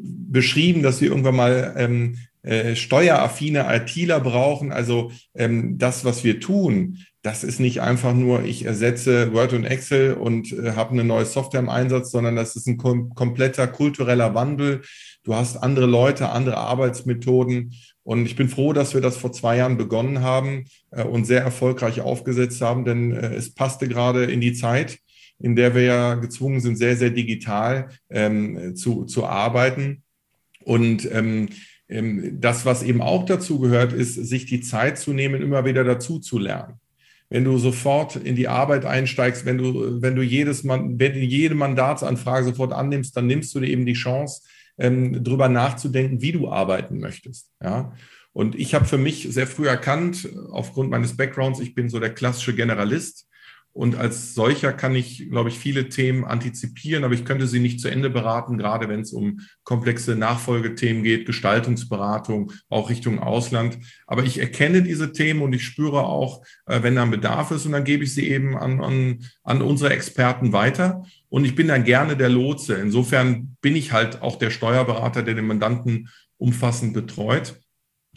beschrieben, 0.03 0.83
dass 0.83 1.01
wir 1.01 1.11
irgendwann 1.11 1.37
mal 1.37 1.75
ähm, 1.79 2.17
äh, 2.45 2.77
steueraffine 2.77 3.67
ITler 3.75 4.21
brauchen. 4.21 4.71
Also 4.71 5.11
ähm, 5.35 5.79
das, 5.79 6.05
was 6.05 6.25
wir 6.25 6.41
tun, 6.41 6.99
das 7.23 7.43
ist 7.43 7.59
nicht 7.59 7.81
einfach 7.81 8.13
nur, 8.13 8.45
ich 8.45 8.67
ersetze 8.67 9.33
Word 9.33 9.55
und 9.55 9.65
Excel 9.65 10.13
und 10.13 10.53
äh, 10.53 10.73
habe 10.73 10.91
eine 10.91 11.05
neue 11.05 11.25
Software 11.25 11.61
im 11.61 11.71
Einsatz, 11.71 12.11
sondern 12.11 12.37
das 12.37 12.55
ist 12.55 12.67
ein 12.67 12.77
kom 12.77 13.15
kompletter 13.15 13.67
kultureller 13.67 14.35
Wandel. 14.35 14.83
Du 15.23 15.35
hast 15.35 15.57
andere 15.57 15.87
Leute, 15.87 16.29
andere 16.29 16.59
Arbeitsmethoden. 16.59 17.73
Und 18.03 18.27
ich 18.27 18.37
bin 18.37 18.51
froh, 18.51 18.75
dass 18.75 18.93
wir 18.93 19.01
das 19.01 19.17
vor 19.17 19.33
zwei 19.33 19.57
Jahren 19.57 19.79
begonnen 19.79 20.21
haben 20.21 20.67
äh, 20.91 21.03
und 21.03 21.25
sehr 21.25 21.41
erfolgreich 21.41 22.03
aufgesetzt 22.03 22.61
haben, 22.61 22.85
denn 22.85 23.13
äh, 23.13 23.35
es 23.35 23.55
passte 23.55 23.89
gerade 23.89 24.25
in 24.25 24.43
die 24.43 24.53
Zeit, 24.53 24.99
in 25.39 25.57
der 25.57 25.75
wir 25.75 25.83
ja 25.83 26.15
gezwungen 26.17 26.61
sind, 26.61 26.77
sehr, 26.77 26.97
sehr 26.97 27.11
digital 27.11 27.89
ähm, 28.11 28.77
zu, 28.77 29.07
zu 29.07 29.25
arbeiten. 29.25 30.03
Und 30.63 31.11
ähm, 31.11 31.49
das, 32.41 32.67
was 32.67 32.83
eben 32.83 33.01
auch 33.01 33.25
dazu 33.25 33.61
gehört, 33.61 33.93
ist, 33.93 34.15
sich 34.15 34.47
die 34.47 34.61
Zeit 34.61 34.99
zu 34.99 35.13
nehmen, 35.13 35.43
immer 35.43 35.65
wieder 35.65 35.85
dazu 35.85 36.19
zu 36.19 36.39
lernen. 36.39 36.81
Wenn 37.31 37.45
du 37.45 37.57
sofort 37.59 38.17
in 38.17 38.37
die 38.37 38.49
Arbeit 38.49 38.85
einsteigst, 38.85 39.45
wenn 39.45 39.59
du, 39.59 40.03
wenn 40.03 40.15
du 40.15 40.23
jedes 40.23 40.65
wenn 40.65 40.99
du 40.99 41.19
jede 41.19 41.55
Mandatsanfrage 41.55 42.47
sofort 42.47 42.73
annimmst, 42.73 43.17
dann 43.17 43.27
nimmst 43.27 43.55
du 43.55 43.61
dir 43.61 43.69
eben 43.69 43.87
die 43.87 43.95
Chance, 43.95 44.43
ähm, 44.79 45.23
drüber 45.23 45.49
nachzudenken, 45.49 46.21
wie 46.21 46.33
du 46.33 46.49
arbeiten 46.49 46.99
möchtest. 46.99 47.51
Ja. 47.63 47.93
Und 48.33 48.57
ich 48.57 48.75
habe 48.75 48.85
für 48.85 48.99
mich 48.99 49.29
sehr 49.31 49.47
früh 49.47 49.69
erkannt, 49.69 50.29
aufgrund 50.51 50.91
meines 50.91 51.17
Backgrounds, 51.17 51.61
ich 51.61 51.75
bin 51.75 51.89
so 51.89 52.01
der 52.01 52.13
klassische 52.13 52.55
Generalist. 52.55 53.29
Und 53.75 53.97
als 53.97 54.35
solcher 54.35 54.73
kann 54.73 54.95
ich, 54.95 55.29
glaube 55.31 55.49
ich, 55.49 55.59
viele 55.59 55.89
Themen 55.89 56.25
antizipieren, 56.25 57.03
aber 57.03 57.13
ich 57.15 57.25
könnte 57.25 57.49
sie 57.49 57.59
nicht 57.59 57.81
zu 57.81 57.89
Ende 57.89 58.09
beraten, 58.09 58.57
gerade 58.57 58.89
wenn 58.89 59.01
es 59.01 59.13
um 59.13 59.41
komplexe 59.65 60.15
Nachfolgethemen 60.15 61.03
geht, 61.03 61.27
Gestaltungsberatung, 61.27 62.53
auch 62.69 62.89
Richtung 62.89 63.19
Ausland. 63.19 63.79
Aber 64.07 64.23
ich 64.23 64.39
erkenne 64.39 64.83
diese 64.83 65.11
Themen 65.13 65.43
und 65.43 65.53
ich 65.53 65.65
spüre 65.65 66.05
auch, 66.05 66.45
äh, 66.67 66.85
wenn 66.85 66.95
da 66.95 67.03
ein 67.03 67.11
Bedarf 67.11 67.51
ist 67.51 67.67
und 67.67 67.73
dann 67.73 67.83
gebe 67.83 68.05
ich 68.05 68.15
sie 68.15 68.29
eben 68.29 68.57
an, 68.57 68.81
an, 68.81 69.25
an 69.43 69.61
unsere 69.61 69.93
Experten 69.93 70.53
weiter. 70.53 71.03
Und 71.29 71.45
ich 71.45 71.57
bin 71.57 71.67
dann 71.67 71.83
gerne 71.83 72.17
der 72.17 72.29
Lotse. 72.29 72.75
Insofern 72.75 73.57
bin 73.61 73.75
ich 73.75 73.91
halt 73.91 74.23
auch 74.23 74.37
der 74.37 74.51
Steuerberater, 74.51 75.25
der 75.25 75.35
den 75.35 75.49
Mandanten 75.49 76.11
umfassend 76.37 76.95
betreut. 76.95 77.61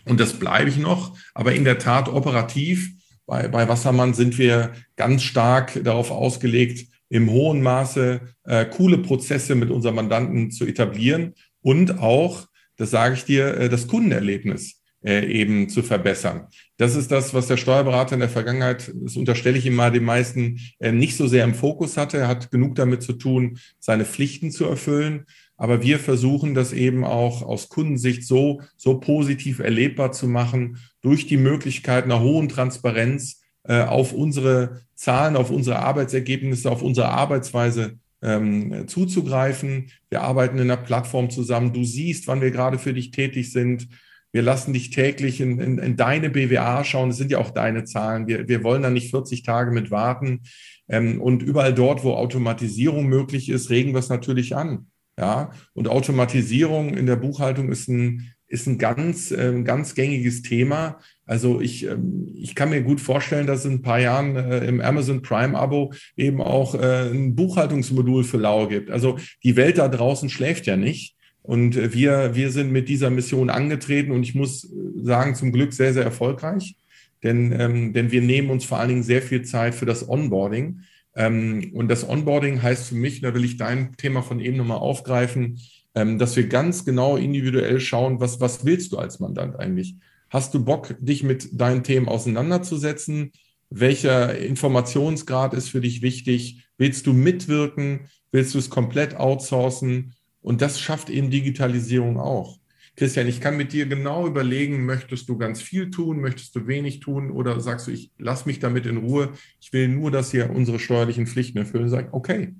Und 0.05 0.19
das 0.19 0.37
bleibe 0.37 0.69
ich 0.69 0.77
noch. 0.77 1.17
Aber 1.33 1.53
in 1.53 1.63
der 1.63 1.79
Tat 1.79 2.09
operativ 2.09 2.91
bei, 3.27 3.47
bei 3.49 3.67
Wassermann 3.67 4.15
sind 4.15 4.37
wir 4.39 4.71
ganz 4.95 5.21
stark 5.21 5.83
darauf 5.83 6.09
ausgelegt, 6.09 6.87
im 7.09 7.29
hohen 7.29 7.61
Maße 7.61 8.21
äh, 8.45 8.65
coole 8.65 8.97
Prozesse 8.97 9.55
mit 9.55 9.69
unseren 9.69 9.95
Mandanten 9.95 10.49
zu 10.49 10.65
etablieren 10.65 11.35
und 11.61 11.99
auch, 11.99 12.47
das 12.77 12.89
sage 12.91 13.15
ich 13.15 13.25
dir, 13.25 13.57
äh, 13.57 13.69
das 13.69 13.87
Kundenerlebnis 13.87 14.81
äh, 15.05 15.25
eben 15.25 15.69
zu 15.69 15.83
verbessern. 15.83 16.47
Das 16.77 16.95
ist 16.95 17.11
das, 17.11 17.33
was 17.33 17.47
der 17.47 17.57
Steuerberater 17.57 18.15
in 18.15 18.19
der 18.19 18.29
Vergangenheit, 18.29 18.91
das 18.95 19.15
unterstelle 19.15 19.57
ich 19.57 19.65
ihm 19.65 19.75
mal 19.75 19.91
den 19.91 20.03
meisten, 20.03 20.59
äh, 20.79 20.91
nicht 20.91 21.15
so 21.15 21.27
sehr 21.27 21.43
im 21.43 21.53
Fokus 21.53 21.97
hatte. 21.97 22.17
Er 22.17 22.27
hat 22.27 22.51
genug 22.51 22.75
damit 22.75 23.03
zu 23.03 23.13
tun, 23.13 23.59
seine 23.79 24.05
Pflichten 24.05 24.51
zu 24.51 24.65
erfüllen. 24.65 25.25
Aber 25.57 25.81
wir 25.81 25.99
versuchen 25.99 26.53
das 26.53 26.71
eben 26.71 27.03
auch 27.03 27.41
aus 27.41 27.67
Kundensicht 27.67 28.25
so, 28.25 28.61
so 28.77 28.99
positiv 28.99 29.59
erlebbar 29.59 30.11
zu 30.11 30.27
machen, 30.27 30.77
durch 31.01 31.25
die 31.25 31.37
Möglichkeit 31.37 32.03
einer 32.03 32.21
hohen 32.21 32.47
Transparenz 32.47 33.41
äh, 33.63 33.81
auf 33.81 34.13
unsere 34.13 34.81
Zahlen, 34.95 35.35
auf 35.35 35.49
unsere 35.49 35.79
Arbeitsergebnisse, 35.79 36.71
auf 36.71 36.83
unsere 36.83 37.09
Arbeitsweise 37.09 37.97
ähm, 38.21 38.87
zuzugreifen. 38.87 39.91
Wir 40.09 40.21
arbeiten 40.21 40.57
in 40.57 40.71
einer 40.71 40.77
Plattform 40.77 41.29
zusammen. 41.29 41.73
Du 41.73 41.83
siehst, 41.83 42.27
wann 42.27 42.41
wir 42.41 42.51
gerade 42.51 42.79
für 42.79 42.93
dich 42.93 43.11
tätig 43.11 43.51
sind. 43.51 43.87
Wir 44.31 44.41
lassen 44.41 44.73
dich 44.73 44.91
täglich 44.91 45.41
in, 45.41 45.59
in, 45.59 45.77
in 45.79 45.97
deine 45.97 46.29
BWA 46.29 46.83
schauen. 46.83 47.09
Das 47.09 47.17
sind 47.17 47.31
ja 47.31 47.39
auch 47.39 47.51
deine 47.51 47.85
Zahlen. 47.85 48.27
Wir, 48.27 48.47
wir 48.47 48.63
wollen 48.63 48.83
da 48.83 48.89
nicht 48.89 49.09
40 49.09 49.43
Tage 49.43 49.71
mit 49.71 49.89
warten. 49.89 50.41
Ähm, 50.87 51.21
und 51.21 51.41
überall 51.43 51.73
dort, 51.73 52.03
wo 52.03 52.13
Automatisierung 52.13 53.07
möglich 53.07 53.49
ist, 53.49 53.69
regen 53.69 53.93
wir 53.93 53.99
es 53.99 54.09
natürlich 54.09 54.55
an. 54.55 54.87
Ja, 55.19 55.51
und 55.73 55.87
Automatisierung 55.87 56.93
in 56.93 57.07
der 57.07 57.15
Buchhaltung 57.15 57.69
ist 57.69 57.87
ein, 57.87 58.33
ist 58.47 58.67
ein 58.67 58.77
ganz, 58.77 59.31
äh, 59.31 59.63
ganz 59.63 59.95
gängiges 59.95 60.43
Thema. 60.43 60.99
Also 61.25 61.59
ich, 61.59 61.85
ähm, 61.85 62.31
ich 62.35 62.53
kann 62.53 62.69
mir 62.69 62.81
gut 62.81 63.01
vorstellen, 63.01 63.47
dass 63.47 63.65
in 63.65 63.73
ein 63.73 63.81
paar 63.81 63.99
Jahren 63.99 64.35
äh, 64.35 64.65
im 64.65 64.79
Amazon 64.79 65.23
Prime-Abo 65.23 65.93
eben 66.15 66.41
auch 66.41 66.75
äh, 66.75 67.09
ein 67.09 67.35
Buchhaltungsmodul 67.35 68.23
für 68.23 68.37
Lau 68.37 68.67
gibt. 68.67 68.91
Also 68.91 69.17
die 69.43 69.55
Welt 69.55 69.79
da 69.79 69.87
draußen 69.87 70.29
schläft 70.29 70.67
ja 70.67 70.77
nicht. 70.77 71.15
Und 71.41 71.93
wir, 71.93 72.35
wir 72.35 72.51
sind 72.51 72.71
mit 72.71 72.89
dieser 72.89 73.09
Mission 73.09 73.49
angetreten 73.49 74.11
und 74.11 74.21
ich 74.21 74.35
muss 74.35 74.69
sagen, 75.01 75.33
zum 75.33 75.53
Glück 75.53 75.73
sehr, 75.73 75.93
sehr 75.93 76.03
erfolgreich. 76.03 76.75
Denn, 77.23 77.53
ähm, 77.57 77.93
denn 77.93 78.11
wir 78.11 78.21
nehmen 78.21 78.49
uns 78.49 78.65
vor 78.65 78.79
allen 78.79 78.89
Dingen 78.89 79.03
sehr 79.03 79.21
viel 79.21 79.43
Zeit 79.43 79.73
für 79.73 79.85
das 79.85 80.07
Onboarding. 80.07 80.81
Ähm, 81.17 81.71
und 81.73 81.89
das 81.89 82.07
Onboarding 82.07 82.61
heißt 82.61 82.89
für 82.89 82.95
mich, 82.95 83.21
da 83.21 83.33
will 83.33 83.43
ich 83.43 83.57
dein 83.57 83.97
Thema 83.97 84.21
von 84.21 84.39
eben 84.39 84.55
nochmal 84.55 84.77
aufgreifen, 84.77 85.59
ähm, 85.95 86.19
dass 86.19 86.35
wir 86.35 86.47
ganz 86.47 86.85
genau 86.85 87.17
individuell 87.17 87.79
schauen, 87.79 88.19
was, 88.19 88.39
was 88.39 88.65
willst 88.65 88.91
du 88.93 88.99
als 88.99 89.19
Mandant 89.19 89.55
eigentlich? 89.57 89.95
Hast 90.29 90.53
du 90.53 90.63
Bock, 90.63 90.95
dich 90.99 91.23
mit 91.23 91.59
deinen 91.59 91.83
Themen 91.83 92.07
auseinanderzusetzen? 92.07 93.31
Welcher 93.71 94.37
Informationsgrad 94.37 95.55
ist 95.55 95.69
für 95.69 95.81
dich 95.81 96.03
wichtig? 96.03 96.67
Willst 96.77 97.07
du 97.07 97.13
mitwirken? 97.13 98.01
Willst 98.31 98.53
du 98.53 98.59
es 98.59 98.69
komplett 98.69 99.15
outsourcen? 99.15 100.13
Und 100.41 100.61
das 100.61 100.79
schafft 100.79 101.09
eben 101.09 101.31
Digitalisierung 101.31 102.19
auch. 102.19 102.59
Christian, 102.97 103.27
ich 103.27 103.41
kann 103.41 103.57
mit 103.57 103.73
dir 103.73 103.85
genau 103.85 104.25
überlegen, 104.25 104.83
möchtest 104.83 105.29
du 105.29 105.37
ganz 105.37 105.61
viel 105.61 105.91
tun, 105.91 106.19
möchtest 106.19 106.55
du 106.55 106.65
wenig 106.65 106.99
tun 106.99 107.29
oder 107.29 107.59
sagst 107.59 107.85
du, 107.85 107.91
ich 107.91 108.11
lass 108.17 108.47
mich 108.47 108.57
damit 108.57 108.87
in 108.87 108.97
Ruhe, 108.97 109.33
ich 109.61 109.71
will 109.71 109.87
nur, 109.87 110.09
dass 110.09 110.33
wir 110.33 110.49
unsere 110.49 110.79
steuerlichen 110.79 111.27
Pflichten 111.27 111.59
erfüllen. 111.59 111.89
Sag, 111.89 112.11
okay, 112.11 112.55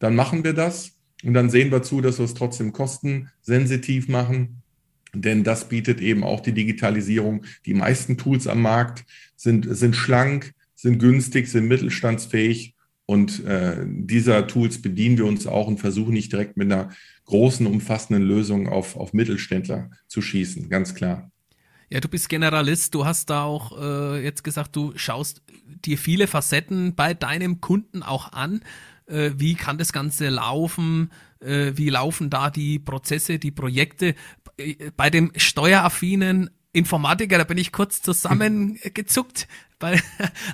dann 0.00 0.16
machen 0.16 0.42
wir 0.42 0.54
das 0.54 0.98
und 1.22 1.34
dann 1.34 1.50
sehen 1.50 1.70
wir 1.70 1.84
zu, 1.84 2.00
dass 2.00 2.18
wir 2.18 2.24
es 2.24 2.34
trotzdem 2.34 2.72
kostensensitiv 2.72 4.08
machen, 4.08 4.60
denn 5.14 5.44
das 5.44 5.68
bietet 5.68 6.00
eben 6.00 6.24
auch 6.24 6.40
die 6.40 6.52
Digitalisierung. 6.52 7.44
Die 7.64 7.74
meisten 7.74 8.18
Tools 8.18 8.48
am 8.48 8.62
Markt 8.62 9.04
sind, 9.36 9.68
sind 9.70 9.94
schlank, 9.94 10.52
sind 10.74 10.98
günstig, 10.98 11.48
sind 11.48 11.68
mittelstandsfähig 11.68 12.75
und 13.06 13.44
äh, 13.44 13.84
dieser 13.86 14.48
Tools 14.48 14.82
bedienen 14.82 15.16
wir 15.16 15.26
uns 15.26 15.46
auch 15.46 15.68
und 15.68 15.78
versuchen 15.78 16.12
nicht 16.12 16.32
direkt 16.32 16.56
mit 16.56 16.70
einer 16.70 16.90
großen, 17.24 17.66
umfassenden 17.66 18.24
Lösung 18.24 18.68
auf, 18.68 18.96
auf 18.96 19.12
Mittelständler 19.12 19.90
zu 20.08 20.20
schießen, 20.20 20.68
ganz 20.68 20.94
klar. 20.94 21.30
Ja, 21.88 22.00
du 22.00 22.08
bist 22.08 22.28
Generalist, 22.28 22.94
du 22.94 23.04
hast 23.04 23.30
da 23.30 23.44
auch 23.44 23.80
äh, 23.80 24.24
jetzt 24.24 24.42
gesagt, 24.42 24.74
du 24.74 24.92
schaust 24.96 25.42
dir 25.84 25.98
viele 25.98 26.26
Facetten 26.26 26.96
bei 26.96 27.14
deinem 27.14 27.60
Kunden 27.60 28.02
auch 28.02 28.32
an. 28.32 28.62
Äh, 29.06 29.30
wie 29.36 29.54
kann 29.54 29.78
das 29.78 29.92
Ganze 29.92 30.28
laufen? 30.28 31.12
Äh, 31.38 31.72
wie 31.76 31.90
laufen 31.90 32.28
da 32.28 32.50
die 32.50 32.80
Prozesse, 32.80 33.38
die 33.38 33.52
Projekte? 33.52 34.16
Äh, 34.56 34.90
bei 34.96 35.10
dem 35.10 35.30
steueraffinen 35.36 36.50
Informatiker, 36.72 37.38
da 37.38 37.44
bin 37.44 37.58
ich 37.58 37.70
kurz 37.70 38.02
zusammengezuckt. 38.02 39.46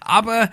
aber 0.02 0.50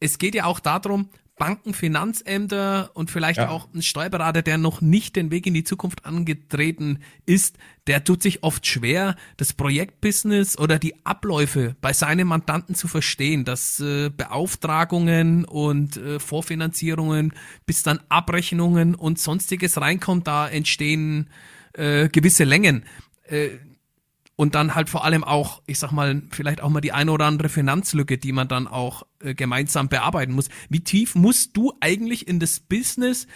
es 0.00 0.18
geht 0.18 0.34
ja 0.34 0.46
auch 0.46 0.60
darum, 0.60 1.10
Banken, 1.38 1.74
Finanzämter 1.74 2.90
und 2.94 3.10
vielleicht 3.10 3.38
ja. 3.38 3.50
auch 3.50 3.68
ein 3.74 3.82
Steuerberater, 3.82 4.40
der 4.40 4.56
noch 4.56 4.80
nicht 4.80 5.16
den 5.16 5.30
Weg 5.30 5.46
in 5.46 5.52
die 5.52 5.64
Zukunft 5.64 6.06
angetreten 6.06 7.00
ist, 7.26 7.58
der 7.86 8.04
tut 8.04 8.22
sich 8.22 8.42
oft 8.42 8.66
schwer, 8.66 9.16
das 9.36 9.52
Projektbusiness 9.52 10.58
oder 10.58 10.78
die 10.78 10.94
Abläufe 11.04 11.76
bei 11.82 11.92
seinen 11.92 12.26
Mandanten 12.26 12.74
zu 12.74 12.88
verstehen, 12.88 13.44
dass 13.44 13.80
äh, 13.80 14.08
Beauftragungen 14.08 15.44
und 15.44 15.98
äh, 15.98 16.18
Vorfinanzierungen 16.18 17.34
bis 17.66 17.82
dann 17.82 18.00
Abrechnungen 18.08 18.94
und 18.94 19.18
sonstiges 19.18 19.78
reinkommt, 19.78 20.26
da 20.26 20.48
entstehen 20.48 21.28
äh, 21.74 22.08
gewisse 22.08 22.44
Längen. 22.44 22.84
Äh, 23.28 23.50
und 24.36 24.54
dann 24.54 24.74
halt 24.74 24.90
vor 24.90 25.04
allem 25.04 25.24
auch, 25.24 25.62
ich 25.66 25.78
sag 25.78 25.92
mal, 25.92 26.22
vielleicht 26.30 26.60
auch 26.60 26.68
mal 26.68 26.82
die 26.82 26.92
eine 26.92 27.10
oder 27.10 27.24
andere 27.24 27.48
Finanzlücke, 27.48 28.18
die 28.18 28.32
man 28.32 28.48
dann 28.48 28.68
auch 28.68 29.02
äh, 29.20 29.34
gemeinsam 29.34 29.88
bearbeiten 29.88 30.34
muss. 30.34 30.48
Wie 30.68 30.80
tief 30.80 31.14
musst 31.14 31.56
du 31.56 31.72
eigentlich 31.80 32.28
in 32.28 32.38
das 32.38 32.60
Business 32.60 33.26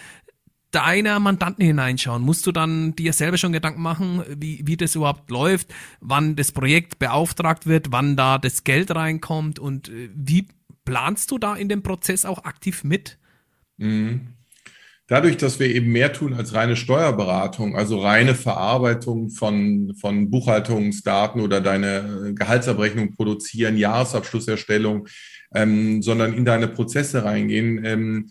deiner 0.69 1.19
Mandanten 1.19 1.65
hineinschauen? 1.65 2.21
Musst 2.21 2.45
du 2.45 2.51
dann 2.51 2.95
dir 2.95 3.13
selber 3.13 3.37
schon 3.37 3.51
Gedanken 3.51 3.81
machen, 3.81 4.23
wie, 4.37 4.61
wie 4.65 4.77
das 4.77 4.95
überhaupt 4.95 5.31
läuft, 5.31 5.73
wann 5.99 6.35
das 6.35 6.51
Projekt 6.51 6.99
beauftragt 6.99 7.65
wird, 7.65 7.91
wann 7.91 8.15
da 8.15 8.37
das 8.37 8.63
Geld 8.63 8.93
reinkommt 8.95 9.57
und 9.57 9.89
äh, 9.89 10.09
wie 10.13 10.47
planst 10.85 11.31
du 11.31 11.39
da 11.39 11.55
in 11.55 11.67
dem 11.67 11.81
Prozess 11.81 12.25
auch 12.25 12.43
aktiv 12.43 12.83
mit? 12.83 13.17
Mhm. 13.77 14.35
Dadurch, 15.11 15.35
dass 15.35 15.59
wir 15.59 15.67
eben 15.67 15.91
mehr 15.91 16.13
tun 16.13 16.33
als 16.33 16.53
reine 16.53 16.77
Steuerberatung, 16.77 17.75
also 17.75 17.99
reine 17.99 18.33
Verarbeitung 18.33 19.29
von, 19.29 19.93
von 19.99 20.29
Buchhaltungsdaten 20.29 21.41
oder 21.41 21.59
deine 21.59 22.29
äh, 22.29 22.33
Gehaltsabrechnung 22.33 23.13
produzieren, 23.13 23.75
Jahresabschlusserstellung, 23.75 25.09
ähm, 25.53 26.01
sondern 26.01 26.33
in 26.33 26.45
deine 26.45 26.69
Prozesse 26.69 27.25
reingehen, 27.25 27.83
ähm, 27.83 28.29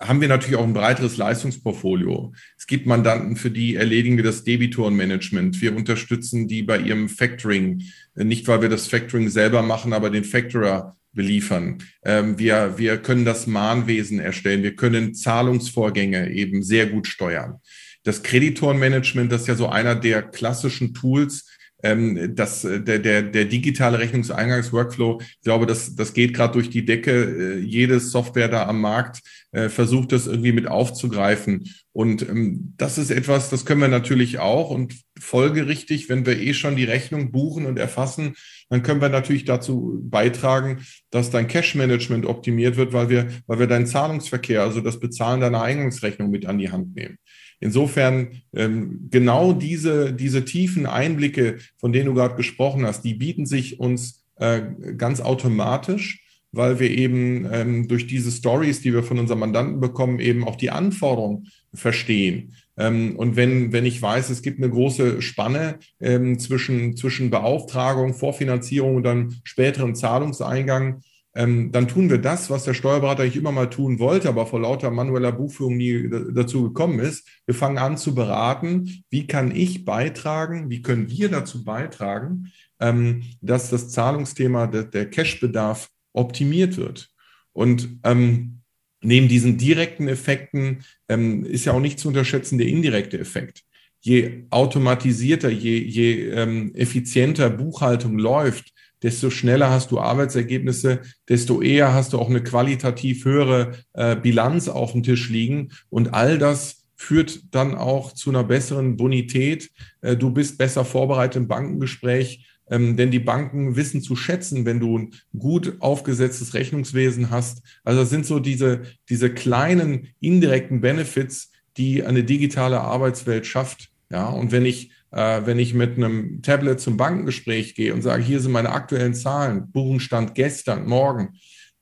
haben 0.00 0.20
wir 0.20 0.26
natürlich 0.26 0.56
auch 0.56 0.64
ein 0.64 0.72
breiteres 0.72 1.16
Leistungsportfolio. 1.16 2.32
Es 2.58 2.66
gibt 2.66 2.86
Mandanten, 2.86 3.36
für 3.36 3.52
die 3.52 3.76
erledigen 3.76 4.16
wir 4.16 4.24
das 4.24 4.42
Debitorenmanagement. 4.42 5.62
Wir 5.62 5.76
unterstützen 5.76 6.48
die 6.48 6.64
bei 6.64 6.78
ihrem 6.80 7.08
Factoring. 7.08 7.84
Nicht, 8.16 8.48
weil 8.48 8.62
wir 8.62 8.68
das 8.68 8.88
Factoring 8.88 9.28
selber 9.28 9.62
machen, 9.62 9.92
aber 9.92 10.10
den 10.10 10.24
Factorer 10.24 10.96
beliefern. 11.12 11.78
Ähm, 12.04 12.38
wir, 12.38 12.78
wir 12.78 12.98
können 12.98 13.24
das 13.24 13.46
Mahnwesen 13.46 14.20
erstellen. 14.20 14.62
Wir 14.62 14.76
können 14.76 15.14
Zahlungsvorgänge 15.14 16.30
eben 16.30 16.62
sehr 16.62 16.86
gut 16.86 17.06
steuern. 17.06 17.60
Das 18.02 18.22
Kreditorenmanagement, 18.22 19.30
das 19.30 19.42
ist 19.42 19.48
ja 19.48 19.54
so 19.56 19.68
einer 19.68 19.94
der 19.94 20.22
klassischen 20.22 20.94
Tools, 20.94 21.49
ähm, 21.82 22.34
das, 22.34 22.62
der, 22.62 22.98
der, 22.98 23.22
der 23.22 23.44
digitale 23.44 23.98
Rechnungseingangsworkflow, 23.98 25.20
ich 25.20 25.40
glaube, 25.42 25.66
das, 25.66 25.94
das 25.94 26.12
geht 26.12 26.34
gerade 26.34 26.52
durch 26.52 26.70
die 26.70 26.84
Decke. 26.84 27.10
Äh, 27.10 27.58
jede 27.60 28.00
Software 28.00 28.48
da 28.48 28.66
am 28.66 28.80
Markt 28.80 29.20
äh, 29.52 29.68
versucht 29.68 30.12
das 30.12 30.26
irgendwie 30.26 30.52
mit 30.52 30.68
aufzugreifen. 30.68 31.68
Und 31.92 32.22
ähm, 32.28 32.74
das 32.76 32.98
ist 32.98 33.10
etwas, 33.10 33.50
das 33.50 33.64
können 33.64 33.80
wir 33.80 33.88
natürlich 33.88 34.38
auch. 34.38 34.70
Und 34.70 34.94
folgerichtig, 35.18 36.08
wenn 36.08 36.24
wir 36.26 36.38
eh 36.38 36.54
schon 36.54 36.76
die 36.76 36.84
Rechnung 36.84 37.32
buchen 37.32 37.66
und 37.66 37.78
erfassen, 37.78 38.34
dann 38.68 38.82
können 38.82 39.00
wir 39.00 39.08
natürlich 39.08 39.44
dazu 39.44 39.98
beitragen, 40.02 40.86
dass 41.10 41.30
dein 41.30 41.48
Cash-Management 41.48 42.26
optimiert 42.26 42.76
wird, 42.76 42.92
weil 42.92 43.08
wir, 43.08 43.28
weil 43.46 43.58
wir 43.58 43.66
deinen 43.66 43.86
Zahlungsverkehr, 43.86 44.62
also 44.62 44.80
das 44.80 45.00
Bezahlen 45.00 45.40
deiner 45.40 45.62
Eingangsrechnung 45.62 46.30
mit 46.30 46.46
an 46.46 46.58
die 46.58 46.70
Hand 46.70 46.94
nehmen. 46.94 47.18
Insofern 47.60 48.42
ähm, 48.54 49.08
genau 49.10 49.52
diese, 49.52 50.12
diese 50.12 50.44
tiefen 50.44 50.86
Einblicke, 50.86 51.58
von 51.78 51.92
denen 51.92 52.06
du 52.06 52.14
gerade 52.14 52.36
gesprochen 52.36 52.86
hast, 52.86 53.02
die 53.02 53.14
bieten 53.14 53.44
sich 53.44 53.78
uns 53.78 54.24
äh, 54.36 54.62
ganz 54.96 55.20
automatisch, 55.20 56.24
weil 56.52 56.80
wir 56.80 56.90
eben 56.90 57.46
ähm, 57.52 57.86
durch 57.86 58.06
diese 58.06 58.30
Stories, 58.30 58.80
die 58.80 58.92
wir 58.92 59.02
von 59.02 59.18
unseren 59.18 59.38
Mandanten 59.38 59.80
bekommen, 59.80 60.18
eben 60.18 60.44
auch 60.44 60.56
die 60.56 60.70
Anforderungen 60.70 61.48
verstehen. 61.72 62.54
Ähm, 62.76 63.14
und 63.16 63.36
wenn, 63.36 63.72
wenn 63.72 63.86
ich 63.86 64.00
weiß, 64.00 64.30
es 64.30 64.42
gibt 64.42 64.58
eine 64.58 64.70
große 64.70 65.20
Spanne 65.20 65.78
ähm, 66.00 66.38
zwischen, 66.38 66.96
zwischen 66.96 67.30
Beauftragung, 67.30 68.14
Vorfinanzierung 68.14 68.96
und 68.96 69.02
dann 69.02 69.36
späteren 69.44 69.94
Zahlungseingang, 69.94 71.02
ähm, 71.34 71.70
dann 71.70 71.86
tun 71.86 72.10
wir 72.10 72.18
das, 72.18 72.50
was 72.50 72.64
der 72.64 72.74
Steuerberater 72.74 73.22
eigentlich 73.22 73.36
immer 73.36 73.52
mal 73.52 73.70
tun 73.70 73.98
wollte, 73.98 74.28
aber 74.28 74.46
vor 74.46 74.60
lauter 74.60 74.90
manueller 74.90 75.30
Buchführung 75.30 75.76
nie 75.76 76.10
dazu 76.32 76.64
gekommen 76.64 76.98
ist. 76.98 77.26
Wir 77.46 77.54
fangen 77.54 77.78
an 77.78 77.96
zu 77.96 78.14
beraten, 78.14 79.04
wie 79.10 79.26
kann 79.26 79.54
ich 79.54 79.84
beitragen, 79.84 80.70
wie 80.70 80.82
können 80.82 81.08
wir 81.08 81.28
dazu 81.28 81.64
beitragen, 81.64 82.52
ähm, 82.80 83.22
dass 83.40 83.70
das 83.70 83.90
Zahlungsthema, 83.90 84.66
der, 84.66 84.84
der 84.84 85.08
Cashbedarf 85.08 85.88
optimiert 86.12 86.76
wird. 86.76 87.10
Und 87.52 88.00
ähm, 88.02 88.62
neben 89.00 89.28
diesen 89.28 89.56
direkten 89.56 90.08
Effekten 90.08 90.84
ähm, 91.08 91.44
ist 91.44 91.64
ja 91.64 91.72
auch 91.72 91.80
nicht 91.80 92.00
zu 92.00 92.08
unterschätzen 92.08 92.58
der 92.58 92.66
indirekte 92.66 93.18
Effekt. 93.18 93.62
Je 94.00 94.46
automatisierter, 94.50 95.50
je, 95.50 95.78
je 95.78 96.30
ähm, 96.30 96.74
effizienter 96.74 97.50
Buchhaltung 97.50 98.18
läuft, 98.18 98.72
desto 99.02 99.30
schneller 99.30 99.70
hast 99.70 99.90
du 99.90 99.98
Arbeitsergebnisse, 99.98 101.00
desto 101.28 101.62
eher 101.62 101.94
hast 101.94 102.12
du 102.12 102.18
auch 102.18 102.28
eine 102.28 102.42
qualitativ 102.42 103.24
höhere 103.24 103.72
äh, 103.94 104.16
Bilanz 104.16 104.68
auf 104.68 104.92
dem 104.92 105.02
Tisch 105.02 105.30
liegen. 105.30 105.70
Und 105.88 106.14
all 106.14 106.38
das 106.38 106.84
führt 106.96 107.40
dann 107.50 107.74
auch 107.74 108.12
zu 108.12 108.30
einer 108.30 108.44
besseren 108.44 108.96
Bonität. 108.96 109.70
Äh, 110.02 110.16
du 110.16 110.30
bist 110.30 110.58
besser 110.58 110.84
vorbereitet 110.84 111.36
im 111.36 111.48
Bankengespräch, 111.48 112.46
ähm, 112.70 112.96
denn 112.96 113.10
die 113.10 113.18
Banken 113.18 113.74
wissen 113.74 114.02
zu 114.02 114.16
schätzen, 114.16 114.64
wenn 114.66 114.80
du 114.80 114.98
ein 114.98 115.14
gut 115.36 115.76
aufgesetztes 115.80 116.52
Rechnungswesen 116.52 117.30
hast. 117.30 117.62
Also 117.84 118.00
das 118.00 118.10
sind 118.10 118.26
so 118.26 118.38
diese, 118.38 118.82
diese 119.08 119.30
kleinen 119.30 120.08
indirekten 120.20 120.80
Benefits, 120.82 121.50
die 121.76 122.04
eine 122.04 122.22
digitale 122.22 122.80
Arbeitswelt 122.80 123.46
schafft. 123.46 123.88
Ja, 124.10 124.28
und 124.28 124.52
wenn 124.52 124.66
ich 124.66 124.90
äh, 125.12 125.42
wenn 125.44 125.58
ich 125.58 125.74
mit 125.74 125.96
einem 125.96 126.40
Tablet 126.42 126.80
zum 126.80 126.96
Bankengespräch 126.96 127.74
gehe 127.74 127.92
und 127.94 128.02
sage, 128.02 128.22
hier 128.22 128.40
sind 128.40 128.52
meine 128.52 128.70
aktuellen 128.70 129.14
Zahlen, 129.14 129.70
Buchenstand 129.72 130.34
gestern, 130.34 130.86
morgen, 130.86 131.30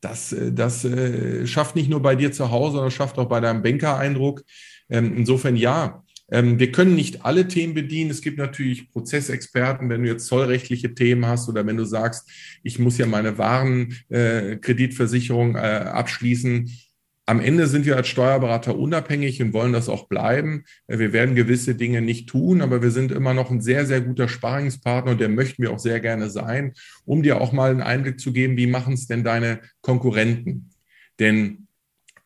das, 0.00 0.32
äh, 0.32 0.52
das 0.52 0.84
äh, 0.84 1.46
schafft 1.46 1.76
nicht 1.76 1.90
nur 1.90 2.02
bei 2.02 2.16
dir 2.16 2.32
zu 2.32 2.50
Hause, 2.50 2.72
sondern 2.74 2.90
schafft 2.90 3.18
auch 3.18 3.28
bei 3.28 3.40
deinem 3.40 3.62
Banker 3.62 3.98
Eindruck. 3.98 4.42
Ähm, 4.90 5.14
insofern 5.16 5.56
ja, 5.56 6.02
Ähm, 6.30 6.58
wir 6.58 6.72
können 6.72 6.94
nicht 6.94 7.24
alle 7.24 7.48
Themen 7.48 7.72
bedienen. 7.72 8.10
Es 8.10 8.20
gibt 8.20 8.36
natürlich 8.36 8.90
Prozessexperten, 8.92 9.88
wenn 9.88 10.02
du 10.02 10.10
jetzt 10.10 10.26
zollrechtliche 10.26 10.94
Themen 10.94 11.24
hast 11.24 11.48
oder 11.48 11.64
wenn 11.66 11.78
du 11.78 11.86
sagst, 11.86 12.28
ich 12.62 12.78
muss 12.78 12.98
ja 12.98 13.06
meine 13.06 13.38
Warenkreditversicherung 13.38 15.56
äh, 15.56 15.58
abschließen. 15.58 16.70
Am 17.28 17.40
Ende 17.40 17.66
sind 17.66 17.84
wir 17.84 17.94
als 17.94 18.08
Steuerberater 18.08 18.78
unabhängig 18.78 19.42
und 19.42 19.52
wollen 19.52 19.74
das 19.74 19.90
auch 19.90 20.08
bleiben. 20.08 20.64
Wir 20.86 21.12
werden 21.12 21.34
gewisse 21.34 21.74
Dinge 21.74 22.00
nicht 22.00 22.26
tun, 22.26 22.62
aber 22.62 22.80
wir 22.80 22.90
sind 22.90 23.12
immer 23.12 23.34
noch 23.34 23.50
ein 23.50 23.60
sehr, 23.60 23.84
sehr 23.84 24.00
guter 24.00 24.28
Sparingspartner 24.28 25.10
und 25.10 25.20
der 25.20 25.28
möchten 25.28 25.62
wir 25.62 25.70
auch 25.70 25.78
sehr 25.78 26.00
gerne 26.00 26.30
sein, 26.30 26.72
um 27.04 27.22
dir 27.22 27.38
auch 27.42 27.52
mal 27.52 27.70
einen 27.70 27.82
Einblick 27.82 28.18
zu 28.18 28.32
geben, 28.32 28.56
wie 28.56 28.66
machen 28.66 28.94
es 28.94 29.08
denn 29.08 29.24
deine 29.24 29.60
Konkurrenten? 29.82 30.70
Denn 31.18 31.67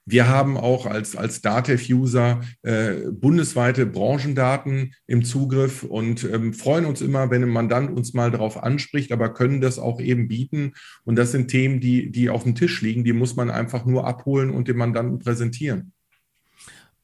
wir 0.05 0.29
haben 0.29 0.57
auch 0.57 0.87
als, 0.87 1.17
als 1.17 1.43
Datev-User 1.43 2.41
äh, 2.63 3.11
bundesweite 3.11 3.87
Branchendaten 3.87 4.95
im 5.07 5.25
Zugriff 5.25 5.85
und 5.85 6.25
ähm, 6.25 6.53
freuen 6.55 6.87
uns 6.87 7.01
immer, 7.01 7.31
wenn 7.31 7.43
ein 7.43 7.49
Mandant 7.49 7.91
uns 7.97 8.13
mal 8.13 8.31
darauf 8.31 8.63
anspricht, 8.63 9.13
aber 9.13 9.33
können 9.33 9.61
das 9.61 9.79
auch 9.79 10.01
eben 10.01 10.29
bieten. 10.29 10.73
Und 11.05 11.17
das 11.17 11.33
sind 11.33 11.49
Themen, 11.49 11.81
die, 11.81 12.11
die 12.11 12.31
auf 12.31 12.43
dem 12.43 12.55
Tisch 12.55 12.83
liegen, 12.83 13.05
die 13.05 13.13
muss 13.13 13.37
man 13.37 13.51
einfach 13.51 13.85
nur 13.85 14.07
abholen 14.07 14.51
und 14.51 14.69
dem 14.69 14.79
Mandanten 14.79 15.19
präsentieren. 15.21 15.93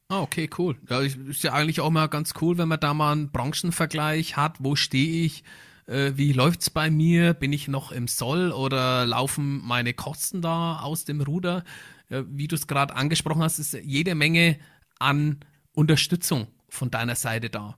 Ah, 0.09 0.21
okay, 0.21 0.49
cool. 0.57 0.75
Ja, 0.89 1.01
ist 1.01 1.43
ja 1.43 1.53
eigentlich 1.53 1.81
auch 1.81 1.91
mal 1.91 2.07
ganz 2.07 2.33
cool, 2.41 2.57
wenn 2.57 2.67
man 2.67 2.79
da 2.79 2.93
mal 2.93 3.11
einen 3.11 3.31
Branchenvergleich 3.31 4.35
hat. 4.35 4.57
Wo 4.59 4.75
stehe 4.75 5.23
ich? 5.25 5.43
Äh, 5.85 6.13
wie 6.15 6.33
läuft's 6.33 6.69
bei 6.69 6.89
mir? 6.89 7.33
Bin 7.33 7.53
ich 7.53 7.67
noch 7.67 7.91
im 7.91 8.07
Soll 8.07 8.51
oder 8.51 9.05
laufen 9.05 9.61
meine 9.65 9.93
Kosten 9.93 10.41
da 10.41 10.79
aus 10.79 11.05
dem 11.05 11.21
Ruder? 11.21 11.63
Wie 12.09 12.47
du 12.47 12.55
es 12.55 12.67
gerade 12.67 12.95
angesprochen 12.95 13.41
hast, 13.41 13.59
ist 13.59 13.73
jede 13.83 14.15
Menge 14.15 14.57
an 14.99 15.39
Unterstützung 15.73 16.47
von 16.69 16.91
deiner 16.91 17.15
Seite 17.15 17.49
da. 17.49 17.77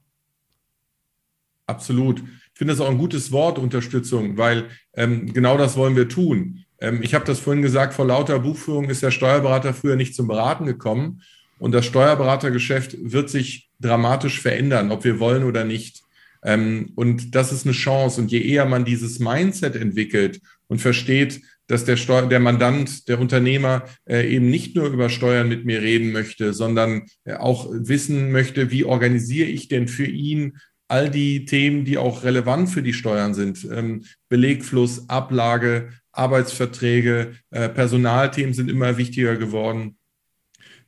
Absolut. 1.67 2.19
Ich 2.19 2.57
finde 2.57 2.73
das 2.73 2.81
auch 2.81 2.89
ein 2.89 2.97
gutes 2.97 3.31
Wort, 3.31 3.57
Unterstützung, 3.57 4.37
weil 4.37 4.69
ähm, 4.93 5.33
genau 5.33 5.57
das 5.57 5.77
wollen 5.77 5.95
wir 5.95 6.09
tun. 6.09 6.65
Ähm, 6.79 7.01
ich 7.01 7.13
habe 7.13 7.25
das 7.25 7.39
vorhin 7.39 7.61
gesagt, 7.61 7.93
vor 7.93 8.05
lauter 8.05 8.39
Buchführung 8.39 8.89
ist 8.89 9.03
der 9.03 9.11
Steuerberater 9.11 9.73
früher 9.73 9.95
nicht 9.95 10.15
zum 10.15 10.27
Beraten 10.27 10.65
gekommen. 10.65 11.21
Und 11.59 11.73
das 11.73 11.85
Steuerberatergeschäft 11.85 12.97
wird 12.99 13.29
sich 13.29 13.69
dramatisch 13.79 14.41
verändern, 14.41 14.91
ob 14.91 15.03
wir 15.03 15.19
wollen 15.19 15.43
oder 15.43 15.63
nicht. 15.63 16.01
Ähm, 16.43 16.91
und 16.95 17.35
das 17.35 17.51
ist 17.51 17.65
eine 17.65 17.73
Chance. 17.73 18.19
Und 18.19 18.31
je 18.31 18.41
eher 18.41 18.65
man 18.65 18.83
dieses 18.83 19.19
Mindset 19.19 19.75
entwickelt 19.75 20.41
und 20.67 20.81
versteht, 20.81 21.41
dass 21.71 21.85
der, 21.85 21.95
Steu 21.95 22.27
der 22.27 22.41
Mandant, 22.41 23.07
der 23.07 23.19
Unternehmer 23.19 23.85
äh, 24.05 24.27
eben 24.27 24.49
nicht 24.49 24.75
nur 24.75 24.87
über 24.87 25.09
Steuern 25.09 25.47
mit 25.47 25.63
mir 25.63 25.81
reden 25.81 26.11
möchte, 26.11 26.53
sondern 26.53 27.03
äh, 27.23 27.35
auch 27.35 27.69
wissen 27.71 28.31
möchte, 28.31 28.71
wie 28.71 28.83
organisiere 28.83 29.47
ich 29.47 29.69
denn 29.69 29.87
für 29.87 30.05
ihn 30.05 30.57
all 30.89 31.09
die 31.09 31.45
Themen, 31.45 31.85
die 31.85 31.97
auch 31.97 32.25
relevant 32.25 32.69
für 32.69 32.83
die 32.83 32.91
Steuern 32.91 33.33
sind. 33.33 33.65
Ähm, 33.71 34.03
Belegfluss, 34.27 35.07
Ablage, 35.07 35.91
Arbeitsverträge, 36.11 37.35
äh, 37.51 37.69
Personalthemen 37.69 38.53
sind 38.53 38.69
immer 38.69 38.97
wichtiger 38.97 39.37
geworden. 39.37 39.97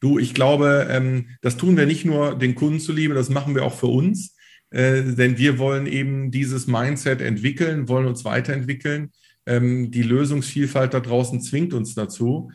Du, 0.02 0.19
ich 0.19 0.34
glaube, 0.34 0.88
ähm, 0.89 1.30
das 1.41 1.56
tun 1.56 1.78
wir 1.78 1.86
nicht 1.86 2.04
nur 2.04 2.38
den 2.38 2.56
Kunden 2.56 2.82
zuliebe, 2.82 3.13
das 3.13 3.30
machen 3.30 3.56
wir 3.56 3.63
auch 3.63 3.80
für 3.80 3.88
uns, 3.88 4.36
äh, 4.72 5.02
denn 5.02 5.38
wir 5.38 5.60
wollen 5.60 5.88
eben 5.88 6.30
dieses 6.30 6.67
Mindset 6.67 7.22
entwickeln, 7.22 7.88
wollen 7.88 8.08
uns 8.08 8.26
weiterentwickeln. 8.26 9.12
Ähm, 9.45 9.91
die 9.91 10.03
Lösungsvielfalt 10.03 10.93
da 10.93 10.99
draußen 10.99 11.41
zwingt 11.41 11.73
uns 11.73 11.95
dazu. 11.95 12.51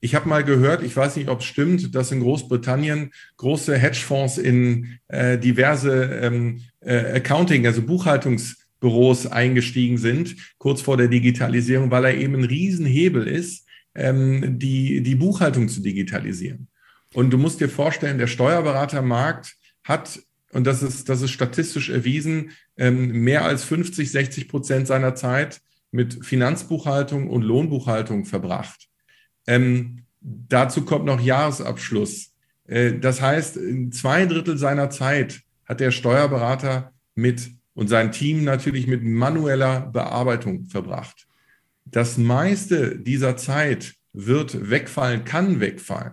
Ich 0.00 0.16
habe 0.16 0.28
mal 0.28 0.42
gehört, 0.42 0.82
ich 0.82 0.96
weiß 0.96 1.14
nicht, 1.16 1.28
ob 1.28 1.40
es 1.40 1.46
stimmt, 1.46 1.94
dass 1.94 2.10
in 2.10 2.20
Großbritannien 2.20 3.12
große 3.36 3.78
Hedgefonds 3.78 4.36
in 4.36 4.98
äh, 5.06 5.38
diverse 5.38 6.04
ähm, 6.20 6.60
äh, 6.80 7.16
Accounting, 7.16 7.66
also 7.66 7.82
Buchhaltungsbüros 7.82 9.28
eingestiegen 9.28 9.98
sind, 9.98 10.34
kurz 10.58 10.80
vor 10.80 10.96
der 10.96 11.06
Digitalisierung, 11.06 11.92
weil 11.92 12.06
er 12.06 12.16
eben 12.16 12.34
ein 12.34 12.44
Riesenhebel 12.44 13.28
ist, 13.28 13.64
ähm, 13.94 14.58
die, 14.58 15.02
die 15.02 15.14
Buchhaltung 15.14 15.68
zu 15.68 15.80
digitalisieren. 15.80 16.66
Und 17.14 17.30
du 17.30 17.38
musst 17.38 17.60
dir 17.60 17.68
vorstellen, 17.68 18.18
der 18.18 18.26
Steuerberatermarkt 18.26 19.54
hat, 19.84 20.20
und 20.52 20.66
das 20.66 20.82
ist, 20.82 21.08
das 21.08 21.22
ist 21.22 21.30
statistisch 21.30 21.90
erwiesen, 21.90 22.50
ähm, 22.76 23.22
mehr 23.22 23.44
als 23.44 23.64
50, 23.64 24.10
60 24.10 24.48
Prozent 24.48 24.86
seiner 24.86 25.14
Zeit 25.14 25.60
mit 25.92 26.24
Finanzbuchhaltung 26.26 27.30
und 27.30 27.42
Lohnbuchhaltung 27.42 28.24
verbracht. 28.24 28.88
Ähm, 29.46 30.04
dazu 30.20 30.84
kommt 30.84 31.04
noch 31.04 31.20
Jahresabschluss. 31.20 32.32
Äh, 32.66 32.98
das 32.98 33.22
heißt, 33.22 33.58
zwei 33.92 34.26
Drittel 34.26 34.58
seiner 34.58 34.90
Zeit 34.90 35.42
hat 35.64 35.80
der 35.80 35.92
Steuerberater 35.92 36.92
mit 37.14 37.50
und 37.74 37.88
sein 37.88 38.12
Team 38.12 38.44
natürlich 38.44 38.86
mit 38.86 39.02
manueller 39.02 39.80
Bearbeitung 39.80 40.66
verbracht. 40.66 41.26
Das 41.84 42.18
meiste 42.18 42.98
dieser 42.98 43.36
Zeit 43.36 43.94
wird 44.12 44.70
wegfallen, 44.70 45.24
kann 45.24 45.60
wegfallen. 45.60 46.12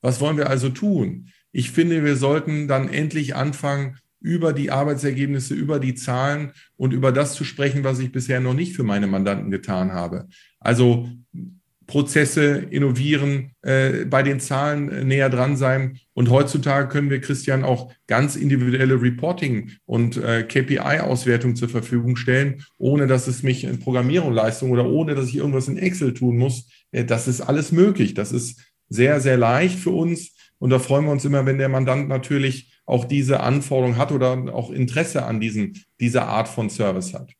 Was 0.00 0.20
wollen 0.20 0.36
wir 0.36 0.48
also 0.48 0.68
tun? 0.68 1.28
Ich 1.52 1.70
finde, 1.70 2.04
wir 2.04 2.16
sollten 2.16 2.68
dann 2.68 2.88
endlich 2.88 3.36
anfangen, 3.36 3.98
über 4.24 4.54
die 4.54 4.70
Arbeitsergebnisse, 4.70 5.54
über 5.54 5.78
die 5.78 5.94
Zahlen 5.94 6.52
und 6.78 6.94
über 6.94 7.12
das 7.12 7.34
zu 7.34 7.44
sprechen, 7.44 7.84
was 7.84 7.98
ich 7.98 8.10
bisher 8.10 8.40
noch 8.40 8.54
nicht 8.54 8.74
für 8.74 8.82
meine 8.82 9.06
Mandanten 9.06 9.50
getan 9.50 9.92
habe. 9.92 10.28
Also 10.60 11.10
Prozesse 11.86 12.64
innovieren, 12.70 13.50
äh, 13.60 14.06
bei 14.06 14.22
den 14.22 14.40
Zahlen 14.40 14.90
äh, 14.90 15.04
näher 15.04 15.28
dran 15.28 15.58
sein. 15.58 15.98
Und 16.14 16.30
heutzutage 16.30 16.88
können 16.88 17.10
wir, 17.10 17.20
Christian, 17.20 17.64
auch 17.64 17.92
ganz 18.06 18.34
individuelle 18.34 19.02
Reporting 19.02 19.72
und 19.84 20.16
äh, 20.16 20.44
KPI-Auswertung 20.44 21.54
zur 21.54 21.68
Verfügung 21.68 22.16
stellen, 22.16 22.64
ohne 22.78 23.06
dass 23.06 23.26
es 23.26 23.42
mich 23.42 23.64
in 23.64 23.78
Programmierung 23.78 24.32
leistung 24.32 24.70
oder 24.70 24.86
ohne 24.86 25.14
dass 25.14 25.28
ich 25.28 25.36
irgendwas 25.36 25.68
in 25.68 25.76
Excel 25.76 26.14
tun 26.14 26.38
muss. 26.38 26.70
Äh, 26.92 27.04
das 27.04 27.28
ist 27.28 27.42
alles 27.42 27.72
möglich. 27.72 28.14
Das 28.14 28.32
ist 28.32 28.62
sehr, 28.88 29.20
sehr 29.20 29.36
leicht 29.36 29.78
für 29.78 29.90
uns. 29.90 30.34
Und 30.58 30.70
da 30.70 30.78
freuen 30.78 31.04
wir 31.04 31.12
uns 31.12 31.26
immer, 31.26 31.44
wenn 31.44 31.58
der 31.58 31.68
Mandant 31.68 32.08
natürlich 32.08 32.73
auch 32.86 33.04
diese 33.04 33.40
Anforderung 33.40 33.96
hat 33.96 34.12
oder 34.12 34.54
auch 34.54 34.70
Interesse 34.70 35.24
an 35.24 35.40
diesen, 35.40 35.84
dieser 36.00 36.28
Art 36.28 36.48
von 36.48 36.70
Service 36.70 37.14
hat. 37.14 37.32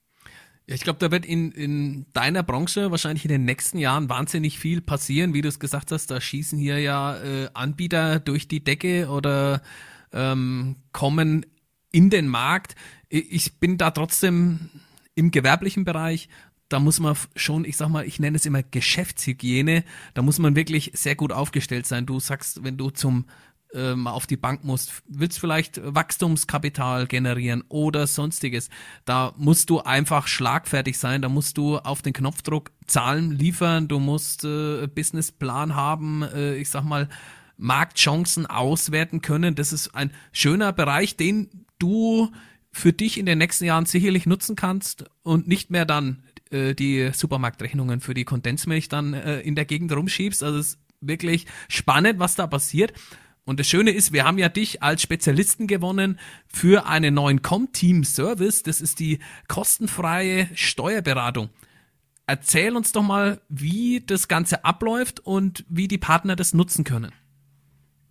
Ja, 0.66 0.74
ich 0.74 0.80
glaube, 0.80 0.98
da 0.98 1.11
wird 1.11 1.26
in, 1.26 1.52
in 1.52 2.07
deiner 2.14 2.42
Branche 2.42 2.90
wahrscheinlich 2.90 3.24
in 3.26 3.30
den 3.30 3.44
nächsten 3.44 3.76
Jahren 3.76 4.09
wahnsinnig 4.09 4.59
viel 4.59 4.80
passieren, 4.80 5.35
wie 5.35 5.42
du 5.42 5.48
es 5.48 5.61
gesagt 5.61 5.92
hast. 5.92 6.11
Da 6.11 6.20
schießen 6.20 6.59
hier 6.59 6.78
ja 6.78 7.18
äh, 7.22 7.48
Anbieter 7.52 8.18
durch 8.18 8.48
die 8.48 8.64
Decke 8.64 9.09
oder 9.11 9.61
ähm, 10.12 10.76
kommen 10.92 11.44
in 11.92 12.09
den 12.09 12.28
Markt. 12.28 12.76
Ich 13.11 13.61
bin 13.61 13.76
da 13.76 13.90
trotzdem 13.90 14.70
im 15.14 15.30
gewerblichen 15.30 15.85
Bereich. 15.85 16.30
Da 16.70 16.80
muss 16.80 16.98
man 16.98 17.14
schon, 17.37 17.66
ich 17.66 17.76
sag 17.76 17.88
mal, 17.90 18.07
ich 18.07 18.18
nenne 18.18 18.37
es 18.37 18.46
immer 18.46 18.62
Geschäftshygiene. 18.62 19.85
Da 20.14 20.22
muss 20.22 20.38
man 20.38 20.57
wirklich 20.57 20.92
sehr 20.94 21.14
gut 21.14 21.30
aufgestellt 21.30 21.87
sein. 21.87 22.07
Du 22.07 22.20
sagst, 22.20 22.64
wenn 22.64 22.78
du 22.78 22.88
zum 22.88 23.26
äh, 23.74 23.94
mal 23.94 24.12
auf 24.12 24.26
die 24.26 24.37
Bank 24.37 24.64
musst, 24.64 25.02
willst 25.06 25.38
vielleicht 25.38 25.80
Wachstumskapital 25.82 27.06
generieren 27.06 27.64
oder 27.68 28.06
sonstiges, 28.06 28.70
da 29.04 29.34
musst 29.37 29.70
du 29.70 29.80
einfach 29.80 30.26
schlagfertig 30.26 30.98
sein, 30.98 31.22
da 31.22 31.28
musst 31.28 31.58
du 31.58 31.78
auf 31.78 32.02
den 32.02 32.12
Knopfdruck 32.12 32.70
Zahlen 32.87 33.32
liefern, 33.32 33.88
du 33.88 33.98
musst 33.98 34.44
äh, 34.44 34.87
Businessplan 34.87 35.74
haben, 35.74 36.22
äh, 36.22 36.56
ich 36.56 36.70
sag 36.70 36.84
mal, 36.84 37.08
Marktchancen 37.56 38.46
auswerten 38.46 39.22
können. 39.22 39.54
Das 39.54 39.72
ist 39.72 39.94
ein 39.94 40.10
schöner 40.32 40.72
Bereich, 40.72 41.16
den 41.16 41.66
du 41.78 42.30
für 42.72 42.92
dich 42.92 43.18
in 43.18 43.26
den 43.26 43.38
nächsten 43.38 43.64
Jahren 43.64 43.87
sicherlich 43.87 44.26
nutzen 44.26 44.56
kannst 44.56 45.04
und 45.22 45.46
nicht 45.46 45.70
mehr 45.70 45.84
dann 45.84 46.24
äh, 46.50 46.74
die 46.74 47.10
Supermarktrechnungen 47.12 48.00
für 48.00 48.14
die 48.14 48.24
Kondensmilch 48.24 48.88
dann 48.88 49.14
äh, 49.14 49.40
in 49.40 49.54
der 49.54 49.64
Gegend 49.64 49.92
rumschiebst. 49.92 50.42
Also 50.42 50.58
es 50.58 50.68
ist 50.68 50.78
wirklich 51.00 51.46
spannend, 51.68 52.18
was 52.18 52.34
da 52.34 52.46
passiert. 52.46 52.92
Und 53.46 53.61
das 53.61 53.68
Schöne 53.68 53.90
ist, 53.90 54.12
wir 54.12 54.24
haben 54.24 54.38
ja 54.38 54.48
dich 54.48 54.83
als 54.83 55.02
Spezialisten 55.02 55.66
gewonnen 55.66 56.18
für 56.46 56.87
einen 56.87 57.14
neuen 57.14 57.42
Com-Team-Service. 57.42 58.62
Das 58.62 58.80
ist 58.80 59.00
die 59.00 59.18
kostenfreie 59.48 60.48
Steuerberatung. 60.54 61.50
Erzähl 62.26 62.74
uns 62.74 62.92
doch 62.92 63.02
mal, 63.02 63.42
wie 63.50 64.02
das 64.07 64.28
Ganze 64.28 64.64
abläuft 64.64 65.20
und 65.20 65.66
wie 65.68 65.88
die 65.88 65.98
Partner 65.98 66.37
das 66.37 66.54
nutzen 66.54 66.85
können. 66.85 67.12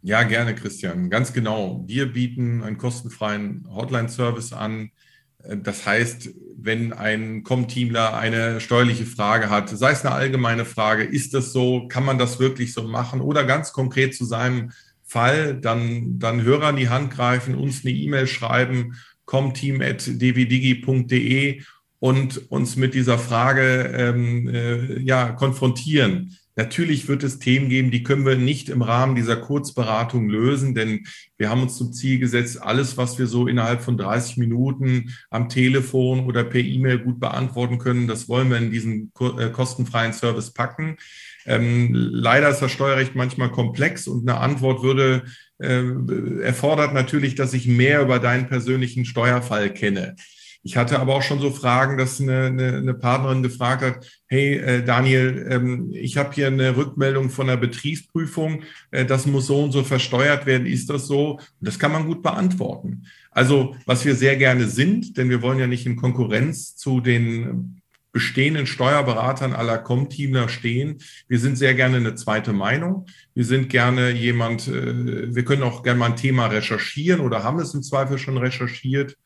Ja, 0.03 0.21
gerne, 0.21 0.53
Christian. 0.53 1.09
Ganz 1.09 1.33
genau. 1.33 1.83
Wir 1.87 2.13
bieten 2.13 2.61
einen 2.61 2.77
kostenfreien 2.77 3.65
Hotline-Service 3.73 4.53
an. 4.53 4.91
Das 5.39 5.87
heißt, 5.87 6.29
wenn 6.57 6.93
ein 6.93 7.43
Com-Teamler 7.43 8.15
eine 8.15 8.61
steuerliche 8.61 9.07
Frage 9.07 9.49
hat, 9.49 9.69
sei 9.69 9.91
es 9.91 10.05
eine 10.05 10.13
allgemeine 10.13 10.65
Frage, 10.65 11.03
ist 11.03 11.33
das 11.33 11.51
so, 11.51 11.87
kann 11.87 12.05
man 12.05 12.19
das 12.19 12.39
wirklich 12.39 12.73
so 12.73 12.83
machen 12.83 13.19
oder 13.19 13.43
ganz 13.45 13.73
konkret 13.73 14.15
zu 14.15 14.25
seinem 14.25 14.71
Fall, 15.13 15.61
dann, 15.61 16.17
dann 16.17 16.41
Hörer 16.41 16.69
an 16.69 16.75
die 16.75 16.89
Hand 16.89 17.13
greifen, 17.13 17.53
uns 17.53 17.85
eine 17.85 17.93
E-Mail 17.93 18.25
schreiben, 18.25 18.95
comteam.dvdigi.de 19.25 21.61
und 21.99 22.51
uns 22.51 22.75
mit 22.75 22.95
dieser 22.95 23.19
Frage 23.19 23.93
ähm, 23.95 24.49
äh, 24.49 24.99
ja, 25.01 25.31
konfrontieren. 25.31 26.35
Natürlich 26.55 27.07
wird 27.07 27.23
es 27.23 27.39
Themen 27.39 27.67
geben, 27.69 27.89
die 27.89 28.03
können 28.03 28.25
wir 28.25 28.35
nicht 28.35 28.69
im 28.69 28.83
Rahmen 28.83 29.15
dieser 29.15 29.37
Kurzberatung 29.37 30.29
lösen, 30.29 30.75
denn 30.75 31.05
wir 31.37 31.49
haben 31.49 31.63
uns 31.63 31.77
zum 31.77 31.93
Ziel 31.93 32.19
gesetzt, 32.19 32.61
alles, 32.61 32.95
was 32.95 33.17
wir 33.17 33.25
so 33.25 33.47
innerhalb 33.47 33.81
von 33.81 33.97
30 33.97 34.37
Minuten 34.37 35.13
am 35.31 35.49
Telefon 35.49 36.25
oder 36.25 36.43
per 36.43 36.61
E-Mail 36.61 36.99
gut 36.99 37.19
beantworten 37.19 37.79
können, 37.79 38.07
das 38.07 38.29
wollen 38.29 38.49
wir 38.51 38.57
in 38.57 38.71
diesen 38.71 39.11
äh, 39.19 39.49
kostenfreien 39.49 40.13
Service 40.13 40.51
packen. 40.51 40.97
Ähm, 41.45 41.89
leider 41.93 42.49
ist 42.49 42.61
das 42.61 42.71
Steuerrecht 42.71 43.15
manchmal 43.15 43.49
komplex 43.49 44.07
und 44.07 44.29
eine 44.29 44.39
Antwort 44.39 44.83
würde 44.83 45.23
äh, 45.59 46.41
erfordert 46.41 46.93
natürlich, 46.93 47.35
dass 47.35 47.53
ich 47.53 47.67
mehr 47.67 48.01
über 48.01 48.19
deinen 48.19 48.47
persönlichen 48.47 49.05
Steuerfall 49.05 49.73
kenne. 49.73 50.15
Ich 50.65 50.77
hatte 50.77 50.99
aber 50.99 51.15
auch 51.15 51.21
schon 51.21 51.39
so 51.39 51.51
Fragen, 51.51 51.97
dass 51.97 52.21
eine, 52.21 52.45
eine, 52.45 52.77
eine 52.77 52.93
Partnerin 52.93 53.43
gefragt 53.43 53.81
hat, 53.83 54.21
hey 54.27 54.55
äh, 54.55 54.83
Daniel, 54.83 55.45
ähm, 55.49 55.91
ich 55.93 56.15
habe 56.17 56.33
hier 56.33 56.47
eine 56.47 56.77
Rückmeldung 56.77 57.29
von 57.29 57.47
der 57.47 57.57
Betriebsprüfung, 57.57 58.63
äh, 58.91 59.05
das 59.05 59.25
muss 59.25 59.47
so 59.47 59.61
und 59.61 59.73
so 59.73 59.83
versteuert 59.83 60.45
werden, 60.45 60.65
ist 60.65 60.89
das 60.89 61.05
so? 61.05 61.33
Und 61.33 61.41
das 61.59 61.77
kann 61.77 61.91
man 61.91 62.05
gut 62.05 62.23
beantworten. 62.23 63.03
Also 63.31 63.75
was 63.85 64.05
wir 64.05 64.15
sehr 64.15 64.37
gerne 64.37 64.67
sind, 64.67 65.17
denn 65.17 65.29
wir 65.29 65.41
wollen 65.41 65.59
ja 65.59 65.67
nicht 65.67 65.85
in 65.85 65.97
Konkurrenz 65.97 66.77
zu 66.77 67.01
den 67.01 67.81
bestehenden 68.13 68.67
Steuerberatern 68.67 69.53
aller 69.53 69.79
Comteamler 69.79 70.47
stehen. 70.47 70.99
Wir 71.27 71.39
sind 71.39 71.57
sehr 71.57 71.73
gerne 71.73 71.97
eine 71.97 72.15
zweite 72.15 72.53
Meinung. 72.53 73.07
Wir 73.33 73.43
sind 73.43 73.67
gerne 73.67 74.11
jemand, 74.11 74.69
äh, 74.69 75.35
wir 75.35 75.43
können 75.43 75.63
auch 75.63 75.83
gerne 75.83 75.99
mal 75.99 76.11
ein 76.11 76.15
Thema 76.15 76.45
recherchieren 76.45 77.19
oder 77.19 77.43
haben 77.43 77.59
es 77.59 77.73
im 77.73 77.83
Zweifel 77.83 78.17
schon 78.17 78.37
recherchiert 78.37 79.17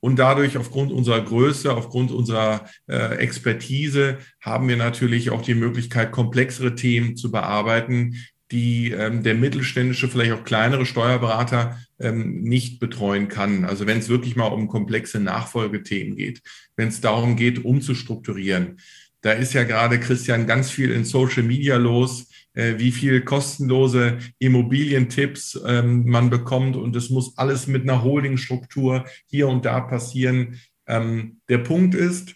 und 0.00 0.18
dadurch 0.18 0.56
aufgrund 0.56 0.92
unserer 0.92 1.20
Größe, 1.20 1.74
aufgrund 1.74 2.10
unserer 2.10 2.68
äh, 2.88 3.16
Expertise 3.16 4.18
haben 4.40 4.68
wir 4.68 4.76
natürlich 4.76 5.30
auch 5.30 5.42
die 5.42 5.54
Möglichkeit, 5.54 6.12
komplexere 6.12 6.74
Themen 6.74 7.16
zu 7.16 7.30
bearbeiten, 7.30 8.16
die 8.50 8.92
ähm, 8.92 9.22
der 9.22 9.34
mittelständische, 9.34 10.08
vielleicht 10.08 10.32
auch 10.32 10.44
kleinere 10.44 10.86
Steuerberater 10.86 11.78
ähm, 11.98 12.42
nicht 12.42 12.80
betreuen 12.80 13.28
kann. 13.28 13.64
Also 13.64 13.86
wenn 13.86 13.98
es 13.98 14.08
wirklich 14.08 14.36
mal 14.36 14.46
um 14.46 14.68
komplexe 14.68 15.20
Nachfolgethemen 15.20 16.16
geht, 16.16 16.40
wenn 16.76 16.88
es 16.88 17.00
darum 17.00 17.36
geht, 17.36 17.64
umzustrukturieren. 17.64 18.78
Da 19.20 19.32
ist 19.32 19.52
ja 19.52 19.64
gerade, 19.64 19.98
Christian, 19.98 20.46
ganz 20.46 20.70
viel 20.70 20.92
in 20.92 21.04
Social 21.04 21.42
Media 21.42 21.76
los 21.76 22.28
äh, 22.58 22.78
wie 22.78 22.90
viel 22.90 23.22
kostenlose 23.22 24.18
Immobilientipps 24.40 25.60
ähm, 25.64 26.04
man 26.06 26.28
bekommt. 26.28 26.76
Und 26.76 26.96
es 26.96 27.08
muss 27.08 27.38
alles 27.38 27.68
mit 27.68 27.82
einer 27.82 28.02
Holdingstruktur 28.02 29.04
hier 29.26 29.48
und 29.48 29.64
da 29.64 29.80
passieren. 29.80 30.58
Ähm, 30.86 31.40
der 31.48 31.58
Punkt 31.58 31.94
ist, 31.94 32.34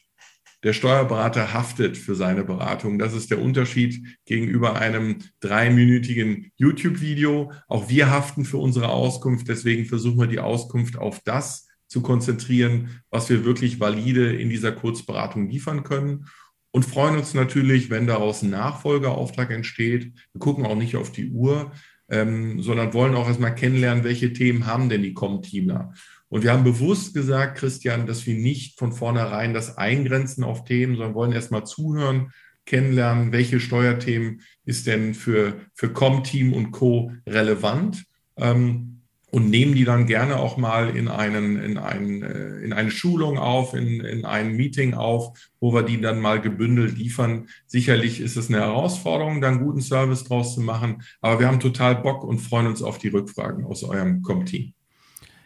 der 0.63 0.75
Steuerberater 0.75 1.53
haftet 1.53 1.99
für 1.99 2.15
seine 2.15 2.45
Beratung. 2.45 3.01
Das 3.01 3.15
ist 3.15 3.33
der 3.33 3.43
Unterschied 3.43 4.17
gegenüber 4.25 4.77
einem 4.77 5.19
dreiminütigen 5.41 6.53
YouTube-Video. 6.55 7.53
Auch 7.67 7.89
wir 7.89 8.09
haften 8.09 8.45
für 8.45 8.59
unsere 8.59 8.91
Auskunft. 8.91 9.49
Deswegen 9.49 9.87
versuchen 9.87 10.21
wir 10.21 10.29
die 10.29 10.39
Auskunft 10.39 10.97
auf 10.97 11.19
das 11.25 11.67
zu 11.89 12.01
konzentrieren, 12.01 13.03
was 13.11 13.29
wir 13.29 13.45
wirklich 13.45 13.81
valide 13.81 14.33
in 14.33 14.51
dieser 14.51 14.71
Kurzberatung 14.71 15.49
liefern 15.49 15.83
können 15.83 16.27
und 16.73 16.85
freuen 16.85 17.17
uns 17.17 17.35
natürlich, 17.35 17.91
wenn 17.91 18.07
daraus 18.07 18.43
ein 18.43 18.51
Nachfolgeauftrag 18.51 19.51
entsteht. 19.51 20.13
Wir 20.33 20.39
gucken 20.41 20.67
auch 20.67 20.75
nicht 20.75 20.97
auf 20.97 21.13
die 21.13 21.31
Uhr, 21.31 21.73
ähm, 22.09 22.61
sondern 22.63 22.95
wollen 22.95 23.15
auch 23.15 23.29
erstmal 23.29 23.55
kennenlernen, 23.55 24.05
welche 24.05 24.33
Themen 24.33 24.67
haben 24.67 24.89
denn 24.89 25.03
die 25.03 25.15
Com-Teamler. 25.15 25.93
Und 26.29 26.43
wir 26.43 26.53
haben 26.53 26.65
bewusst 26.65 27.13
gesagt, 27.13 27.59
Christian, 27.59 28.07
dass 28.07 28.27
wir 28.27 28.35
nicht 28.35 28.79
von 28.79 28.93
vornherein 28.93 29.53
das 29.53 29.77
eingrenzen 29.77 30.45
auf 30.45 30.65
Themen, 30.65 30.97
sondern 30.97 31.15
wollen 31.15 31.33
erstmal 31.33 31.65
zuhören, 31.65 32.33
kennenlernen, 32.65 33.33
welche 33.33 33.61
Steuerthemen 33.61 34.41
ist 34.65 34.87
denn 34.87 35.15
für, 35.15 35.61
für 35.75 35.93
Com-Team 35.93 36.55
und 36.55 36.71
Co. 36.71 37.13
relevant. 37.27 38.05
Ähm, 38.37 38.92
und 39.33 39.49
nehmen 39.49 39.75
die 39.75 39.85
dann 39.85 40.07
gerne 40.07 40.39
auch 40.39 40.59
mal 40.59 40.95
in, 40.95 41.09
einen, 41.09 41.59
in, 41.59 41.79
einen, 41.79 42.23
äh, 42.23 42.59
in 42.59 42.75
eine 42.75 42.91
Schulung 42.91 43.39
auf, 43.39 43.73
in, 43.73 44.01
in 44.01 44.27
ein 44.27 44.53
Meeting 44.53 44.93
auf, 44.93 45.39
wo 45.59 45.73
wir 45.73 45.83
die 45.83 45.99
dann 46.03 46.21
mal 46.21 46.39
gebündelt 46.39 46.99
liefern. 46.99 47.49
Sicherlich 47.67 48.21
ist 48.21 48.37
es 48.37 48.49
eine 48.49 48.61
Herausforderung, 48.61 49.41
da 49.41 49.49
einen 49.49 49.65
guten 49.65 49.81
Service 49.81 50.25
draus 50.25 50.55
zu 50.55 50.61
machen, 50.61 51.03
aber 51.23 51.41
wir 51.41 51.47
haben 51.47 51.61
total 51.61 51.97
Bock 51.97 52.25
und 52.25 52.41
freuen 52.41 52.67
uns 52.67 52.83
auf 52.83 52.99
die 52.99 53.09
Rückfragen 53.09 53.65
aus 53.65 53.83
eurem 53.83 54.21
Com-Team. 54.21 54.75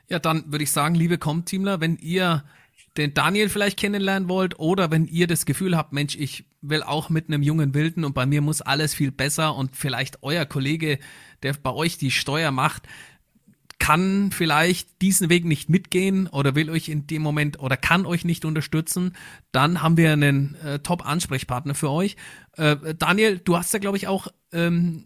Ja, 0.08 0.18
dann 0.18 0.50
würde 0.50 0.64
ich 0.64 0.72
sagen, 0.72 0.96
liebe 0.96 1.16
Com-Teamler, 1.16 1.80
wenn 1.80 1.96
ihr 1.98 2.42
den 2.96 3.14
Daniel 3.14 3.48
vielleicht 3.48 3.78
kennenlernen 3.78 4.28
wollt 4.28 4.58
oder 4.58 4.90
wenn 4.90 5.06
ihr 5.06 5.28
das 5.28 5.46
Gefühl 5.46 5.76
habt, 5.76 5.92
Mensch, 5.92 6.16
ich 6.16 6.44
will 6.60 6.82
auch 6.82 7.08
mit 7.08 7.28
einem 7.28 7.42
jungen 7.42 7.72
Wilden 7.74 8.04
und 8.04 8.14
bei 8.14 8.26
mir 8.26 8.40
muss 8.40 8.62
alles 8.62 8.94
viel 8.94 9.12
besser 9.12 9.54
und 9.54 9.76
vielleicht 9.76 10.22
euer 10.22 10.44
Kollege, 10.44 10.98
der 11.44 11.52
bei 11.52 11.70
euch 11.70 11.98
die 11.98 12.10
Steuer 12.10 12.50
macht, 12.50 12.88
kann 13.78 14.30
vielleicht 14.32 15.02
diesen 15.02 15.28
Weg 15.28 15.44
nicht 15.44 15.68
mitgehen 15.68 16.26
oder 16.28 16.54
will 16.54 16.70
euch 16.70 16.88
in 16.88 17.06
dem 17.06 17.22
Moment 17.22 17.60
oder 17.60 17.76
kann 17.76 18.06
euch 18.06 18.24
nicht 18.24 18.44
unterstützen, 18.44 19.14
dann 19.52 19.82
haben 19.82 19.96
wir 19.96 20.12
einen 20.12 20.54
äh, 20.56 20.78
Top-Ansprechpartner 20.78 21.74
für 21.74 21.90
euch. 21.90 22.16
Äh, 22.56 22.94
Daniel, 22.98 23.38
du 23.38 23.56
hast 23.56 23.72
ja, 23.74 23.78
glaube 23.78 23.96
ich, 23.96 24.08
auch, 24.08 24.28
ähm, 24.52 25.04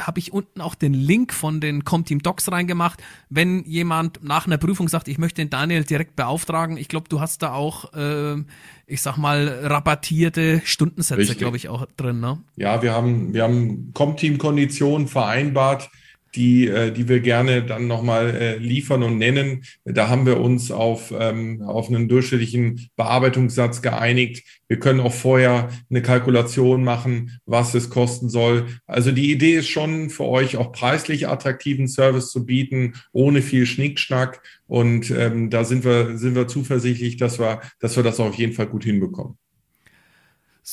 habe 0.00 0.18
ich 0.18 0.32
unten 0.32 0.60
auch 0.60 0.74
den 0.74 0.94
Link 0.94 1.32
von 1.32 1.60
den 1.60 1.84
Comteam 1.84 2.20
Docs 2.20 2.50
reingemacht. 2.50 3.00
Wenn 3.28 3.64
jemand 3.64 4.24
nach 4.24 4.46
einer 4.46 4.58
Prüfung 4.58 4.88
sagt, 4.88 5.06
ich 5.06 5.18
möchte 5.18 5.40
den 5.40 5.50
Daniel 5.50 5.84
direkt 5.84 6.16
beauftragen, 6.16 6.76
ich 6.76 6.88
glaube, 6.88 7.08
du 7.08 7.20
hast 7.20 7.42
da 7.42 7.52
auch, 7.52 7.92
äh, 7.94 8.42
ich 8.86 9.00
sag 9.00 9.16
mal, 9.16 9.46
rabattierte 9.62 10.60
Stundensätze, 10.64 11.36
glaube 11.36 11.56
ich, 11.56 11.68
auch 11.68 11.86
drin. 11.96 12.18
Ne? 12.18 12.42
Ja, 12.56 12.82
wir 12.82 12.92
haben, 12.92 13.32
wir 13.32 13.44
haben 13.44 13.92
Comteam-Konditionen 13.94 15.06
vereinbart 15.06 15.88
die, 16.34 16.68
äh, 16.68 16.92
die 16.92 17.08
wir 17.08 17.20
gerne 17.20 17.62
dann 17.62 17.86
nochmal 17.86 18.30
äh, 18.30 18.56
liefern 18.56 19.02
und 19.02 19.18
nennen. 19.18 19.64
Da 19.84 20.08
haben 20.08 20.26
wir 20.26 20.40
uns 20.40 20.70
auf, 20.70 21.12
ähm, 21.18 21.62
auf 21.62 21.88
einen 21.88 22.08
durchschnittlichen 22.08 22.88
Bearbeitungssatz 22.96 23.82
geeinigt. 23.82 24.44
Wir 24.68 24.78
können 24.78 25.00
auch 25.00 25.12
vorher 25.12 25.68
eine 25.90 26.02
Kalkulation 26.02 26.82
machen, 26.82 27.38
was 27.44 27.74
es 27.74 27.90
kosten 27.90 28.28
soll. 28.28 28.66
Also 28.86 29.12
die 29.12 29.30
Idee 29.30 29.56
ist 29.56 29.68
schon 29.68 30.08
für 30.08 30.24
euch 30.24 30.56
auch 30.56 30.72
preislich 30.72 31.28
attraktiven 31.28 31.88
Service 31.88 32.30
zu 32.30 32.46
bieten, 32.46 32.94
ohne 33.12 33.42
viel 33.42 33.66
Schnickschnack. 33.66 34.42
Und 34.66 35.10
ähm, 35.10 35.50
da 35.50 35.64
sind 35.64 35.84
wir, 35.84 36.16
sind 36.16 36.34
wir 36.34 36.48
zuversichtlich, 36.48 37.18
dass 37.18 37.38
wir, 37.38 37.60
dass 37.80 37.96
wir 37.96 38.02
das 38.02 38.20
auf 38.20 38.34
jeden 38.36 38.54
Fall 38.54 38.66
gut 38.66 38.84
hinbekommen. 38.84 39.36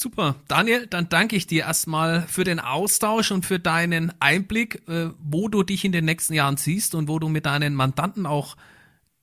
Super. 0.01 0.37
Daniel, 0.47 0.87
dann 0.87 1.09
danke 1.09 1.35
ich 1.35 1.45
dir 1.45 1.63
erstmal 1.63 2.21
für 2.21 2.45
den 2.45 2.61
Austausch 2.61 3.31
und 3.31 3.45
für 3.45 3.59
deinen 3.59 4.13
Einblick, 4.21 4.87
äh, 4.87 5.09
wo 5.19 5.49
du 5.49 5.61
dich 5.61 5.83
in 5.83 5.91
den 5.91 6.05
nächsten 6.05 6.33
Jahren 6.33 6.55
siehst 6.55 6.95
und 6.95 7.09
wo 7.09 7.19
du 7.19 7.27
mit 7.27 7.45
deinen 7.45 7.75
Mandanten 7.75 8.25
auch, 8.25 8.55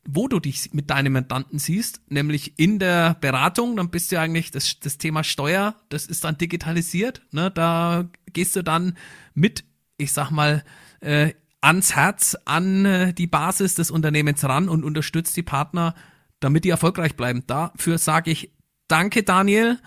wo 0.07 0.29
du 0.29 0.39
dich 0.39 0.75
mit 0.75 0.91
deinen 0.91 1.15
Mandanten 1.15 1.59
siehst, 1.59 2.03
nämlich 2.11 2.59
in 2.59 2.79
der 2.79 3.15
Beratung, 3.23 3.75
dann 3.77 3.89
bist 3.89 4.13
du 4.13 4.21
eigentlich 4.21 4.51
das, 4.51 4.79
das 4.79 4.99
Thema 4.99 5.25
Steuer, 5.25 5.77
das 5.89 6.05
ist 6.05 6.25
dann 6.25 6.37
digitalisiert, 6.37 7.23
ne? 7.31 7.51
da 7.51 8.05
gehst 8.35 8.55
du 8.55 8.63
dann 8.63 8.99
mit, 9.33 9.65
ich 9.97 10.13
sag 10.13 10.31
mal, 10.31 10.63
äh, 11.01 11.33
ans 11.63 11.97
Herz, 11.97 12.37
an 12.45 12.85
äh, 12.85 13.15
die 13.15 13.27
Basis 13.27 13.77
des 13.77 13.91
Unternehmens 13.91 14.45
ran 14.45 14.69
und 14.69 14.85
unterstützt 14.85 15.39
die 15.39 15.43
Partner, 15.43 15.95
damit 16.39 16.65
die 16.65 16.71
erfolgreich 16.71 17.17
bleiben. 17.17 17.45
Dafür 17.47 17.97
sage 17.97 18.31
ich 18.31 18.53
Danke, 18.89 19.25
Daniel 19.25 19.79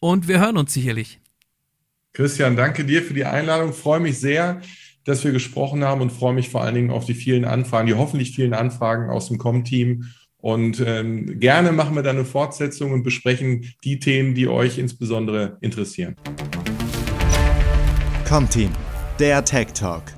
und 0.00 0.28
wir 0.28 0.40
hören 0.40 0.56
uns 0.56 0.72
sicherlich. 0.72 1.20
Christian, 2.12 2.56
danke 2.56 2.84
dir 2.84 3.02
für 3.02 3.14
die 3.14 3.24
Einladung. 3.24 3.72
Freue 3.72 4.00
mich 4.00 4.18
sehr, 4.18 4.60
dass 5.04 5.24
wir 5.24 5.32
gesprochen 5.32 5.84
haben 5.84 6.00
und 6.00 6.10
freue 6.10 6.34
mich 6.34 6.48
vor 6.48 6.62
allen 6.62 6.74
Dingen 6.74 6.90
auf 6.90 7.04
die 7.04 7.14
vielen 7.14 7.44
Anfragen, 7.44 7.86
die 7.86 7.94
hoffentlich 7.94 8.34
vielen 8.34 8.54
Anfragen 8.54 9.08
aus 9.08 9.28
dem 9.28 9.38
Com-Team. 9.38 10.04
Und 10.36 10.82
ähm, 10.84 11.40
gerne 11.40 11.72
machen 11.72 11.94
wir 11.94 12.02
dann 12.02 12.16
eine 12.16 12.24
Fortsetzung 12.24 12.92
und 12.92 13.02
besprechen 13.02 13.72
die 13.84 13.98
Themen, 13.98 14.34
die 14.34 14.48
euch 14.48 14.78
insbesondere 14.78 15.58
interessieren. 15.60 16.14
Com-Team, 18.28 18.70
der 19.18 19.44
Tech 19.44 19.68
Talk. 19.72 20.17